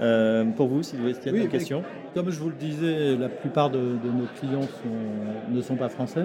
Euh, 0.00 0.44
pour 0.44 0.66
vous, 0.68 0.82
Sylvie 0.82 1.10
Estienne, 1.10 1.34
Oui, 1.34 1.40
une 1.40 1.46
oui. 1.46 1.52
question 1.52 1.82
Comme 2.14 2.30
je 2.30 2.38
vous 2.38 2.48
le 2.50 2.56
disais, 2.56 3.16
la 3.16 3.28
plupart 3.28 3.70
de, 3.70 3.78
de 3.78 4.10
nos 4.10 4.26
clients 4.38 4.62
sont- 4.62 5.54
ne 5.54 5.60
sont 5.62 5.76
pas 5.76 5.88
français. 5.88 6.24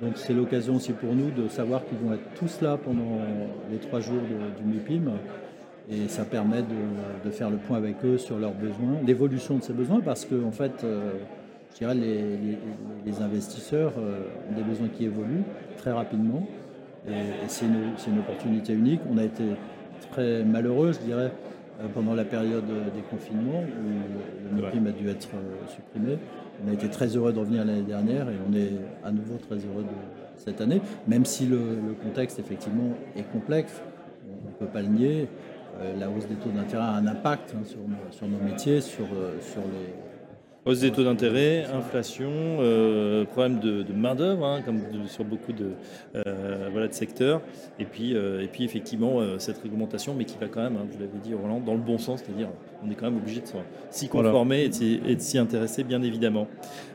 Donc 0.00 0.12
c'est 0.14 0.32
l'occasion 0.32 0.76
aussi 0.76 0.92
pour 0.92 1.12
nous 1.12 1.30
de 1.30 1.48
savoir 1.48 1.84
qu'ils 1.84 1.98
vont 1.98 2.14
être 2.14 2.22
tous 2.38 2.60
là 2.62 2.78
pendant 2.82 3.18
les 3.70 3.78
trois 3.78 3.98
jours 4.00 4.14
de- 4.22 4.62
du 4.62 4.72
MIPIM. 4.78 5.10
Et 5.90 6.08
ça 6.08 6.24
permet 6.24 6.62
de, 6.62 7.24
de 7.24 7.30
faire 7.30 7.48
le 7.50 7.56
point 7.56 7.78
avec 7.78 7.96
eux 8.04 8.18
sur 8.18 8.38
leurs 8.38 8.52
besoins, 8.52 8.96
l'évolution 9.06 9.56
de 9.56 9.62
ces 9.62 9.72
besoins, 9.72 10.00
parce 10.00 10.24
que 10.26 10.34
en 10.44 10.50
fait, 10.50 10.84
euh, 10.84 11.12
je 11.72 11.78
dirais, 11.78 11.94
les, 11.94 12.22
les- 12.36 12.58
les 13.06 13.22
investisseurs 13.22 13.92
euh, 13.98 14.20
ont 14.50 14.54
des 14.56 14.62
besoins 14.62 14.88
qui 14.88 15.04
évoluent 15.06 15.44
très 15.78 15.92
rapidement. 15.92 16.46
Et, 17.06 17.12
et 17.12 17.48
c'est 17.48 17.64
une, 17.64 17.92
une 18.12 18.18
opportunité 18.18 18.74
unique. 18.74 19.00
On 19.10 19.16
a 19.16 19.24
été 19.24 19.44
très 20.10 20.44
malheureux, 20.44 20.92
je 20.92 20.98
dirais, 20.98 21.32
euh, 21.80 21.86
pendant 21.94 22.12
la 22.14 22.24
période 22.24 22.66
des 22.66 23.00
confinements 23.10 23.62
où 23.62 24.56
le 24.56 24.62
MIPIM 24.62 24.86
a 24.88 24.90
dû 24.92 25.08
être 25.08 25.28
supprimé. 25.68 26.18
On 26.66 26.68
a 26.70 26.74
été 26.74 26.88
très 26.90 27.06
heureux 27.16 27.32
de 27.32 27.38
revenir 27.38 27.64
l'année 27.64 27.80
dernière 27.82 28.28
et 28.28 28.34
on 28.46 28.52
est 28.54 28.72
à 29.04 29.10
nouveau 29.10 29.36
très 29.36 29.56
heureux 29.56 29.84
de 29.84 30.36
cette 30.36 30.60
année, 30.60 30.82
même 31.06 31.24
si 31.24 31.46
le, 31.46 31.56
le 31.56 31.94
contexte 31.94 32.38
effectivement 32.40 32.90
est 33.16 33.22
complexe, 33.32 33.80
on 34.44 34.48
ne 34.50 34.54
peut 34.66 34.72
pas 34.72 34.82
le 34.82 34.88
nier. 34.88 35.28
Euh, 35.80 35.92
la 35.98 36.08
hausse 36.10 36.26
des 36.26 36.34
taux 36.34 36.50
d'intérêt 36.50 36.82
a 36.82 36.92
un 36.94 37.06
impact 37.06 37.54
hein, 37.56 37.62
sur, 37.64 37.78
nos, 37.78 38.10
sur 38.10 38.26
nos 38.26 38.38
métiers, 38.44 38.80
sur, 38.80 39.04
euh, 39.04 39.36
sur 39.40 39.60
les, 39.62 39.94
Hausse 40.66 40.80
des 40.80 40.90
taux 40.90 41.04
d'intérêt, 41.04 41.64
inflation, 41.72 42.28
euh, 42.30 43.24
problème 43.24 43.58
de, 43.58 43.82
de 43.84 43.92
main-d'œuvre, 43.94 44.44
hein, 44.44 44.60
comme 44.62 44.78
de- 44.80 45.06
sur 45.06 45.24
beaucoup 45.24 45.52
de, 45.54 45.70
euh, 46.14 46.68
voilà, 46.72 46.88
de 46.88 46.92
secteurs. 46.92 47.40
Et 47.78 47.86
puis, 47.86 48.14
euh, 48.14 48.42
et 48.42 48.48
puis 48.48 48.64
effectivement, 48.64 49.20
euh, 49.20 49.38
cette 49.38 49.56
réglementation, 49.62 50.14
mais 50.14 50.24
qui 50.26 50.36
va 50.36 50.48
quand 50.48 50.60
même, 50.60 50.76
hein, 50.76 50.84
vous 50.90 50.98
l'avez 50.98 51.16
dit, 51.22 51.32
Roland, 51.32 51.60
dans 51.60 51.72
le 51.72 51.80
bon 51.80 51.96
sens, 51.96 52.22
c'est-à-dire 52.22 52.48
on 52.84 52.90
est 52.90 52.94
quand 52.96 53.06
même 53.06 53.16
obligé 53.16 53.40
de 53.40 53.46
s'y 53.90 54.08
conformer 54.08 54.64
et 54.64 54.68
de 54.68 54.74
s'y- 54.74 55.00
et 55.06 55.14
de 55.16 55.20
s'y 55.22 55.38
intéresser, 55.38 55.84
bien 55.84 56.02
évidemment. 56.02 56.48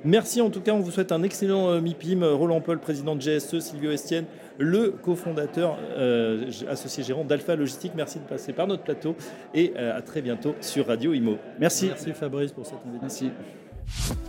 Merci 0.05 0.39
en 0.41 0.51
tout 0.51 0.61
cas, 0.61 0.73
on 0.73 0.79
vous 0.79 0.91
souhaite 0.91 1.11
un 1.13 1.23
excellent 1.23 1.69
euh, 1.69 1.81
MIPIM. 1.81 2.23
Roland 2.23 2.61
Paul, 2.61 2.77
président 2.77 3.15
de 3.15 3.21
GSE, 3.21 3.59
Silvio 3.59 3.89
Estienne, 3.91 4.25
le 4.57 4.91
cofondateur 4.91 5.77
euh, 5.97 6.49
associé 6.69 7.03
gérant 7.03 7.23
d'Alpha 7.23 7.55
Logistique. 7.55 7.93
Merci 7.95 8.19
de 8.19 8.25
passer 8.25 8.53
par 8.53 8.67
notre 8.67 8.83
plateau 8.83 9.15
et 9.53 9.73
euh, 9.77 9.97
à 9.97 10.01
très 10.01 10.21
bientôt 10.21 10.55
sur 10.61 10.87
Radio 10.87 11.13
Imo. 11.13 11.37
Merci. 11.59 11.87
Merci 11.87 12.13
Fabrice 12.13 12.51
pour 12.51 12.65
cette 12.65 12.85
invitation. 12.87 13.31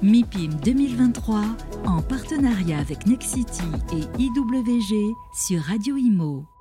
MIPIM 0.02 0.54
2023 0.64 1.42
en 1.86 2.02
partenariat 2.02 2.78
avec 2.78 3.06
Nexity 3.06 3.62
et 3.92 4.22
IWG 4.22 5.14
sur 5.34 5.60
Radio 5.62 5.96
Imo. 5.96 6.53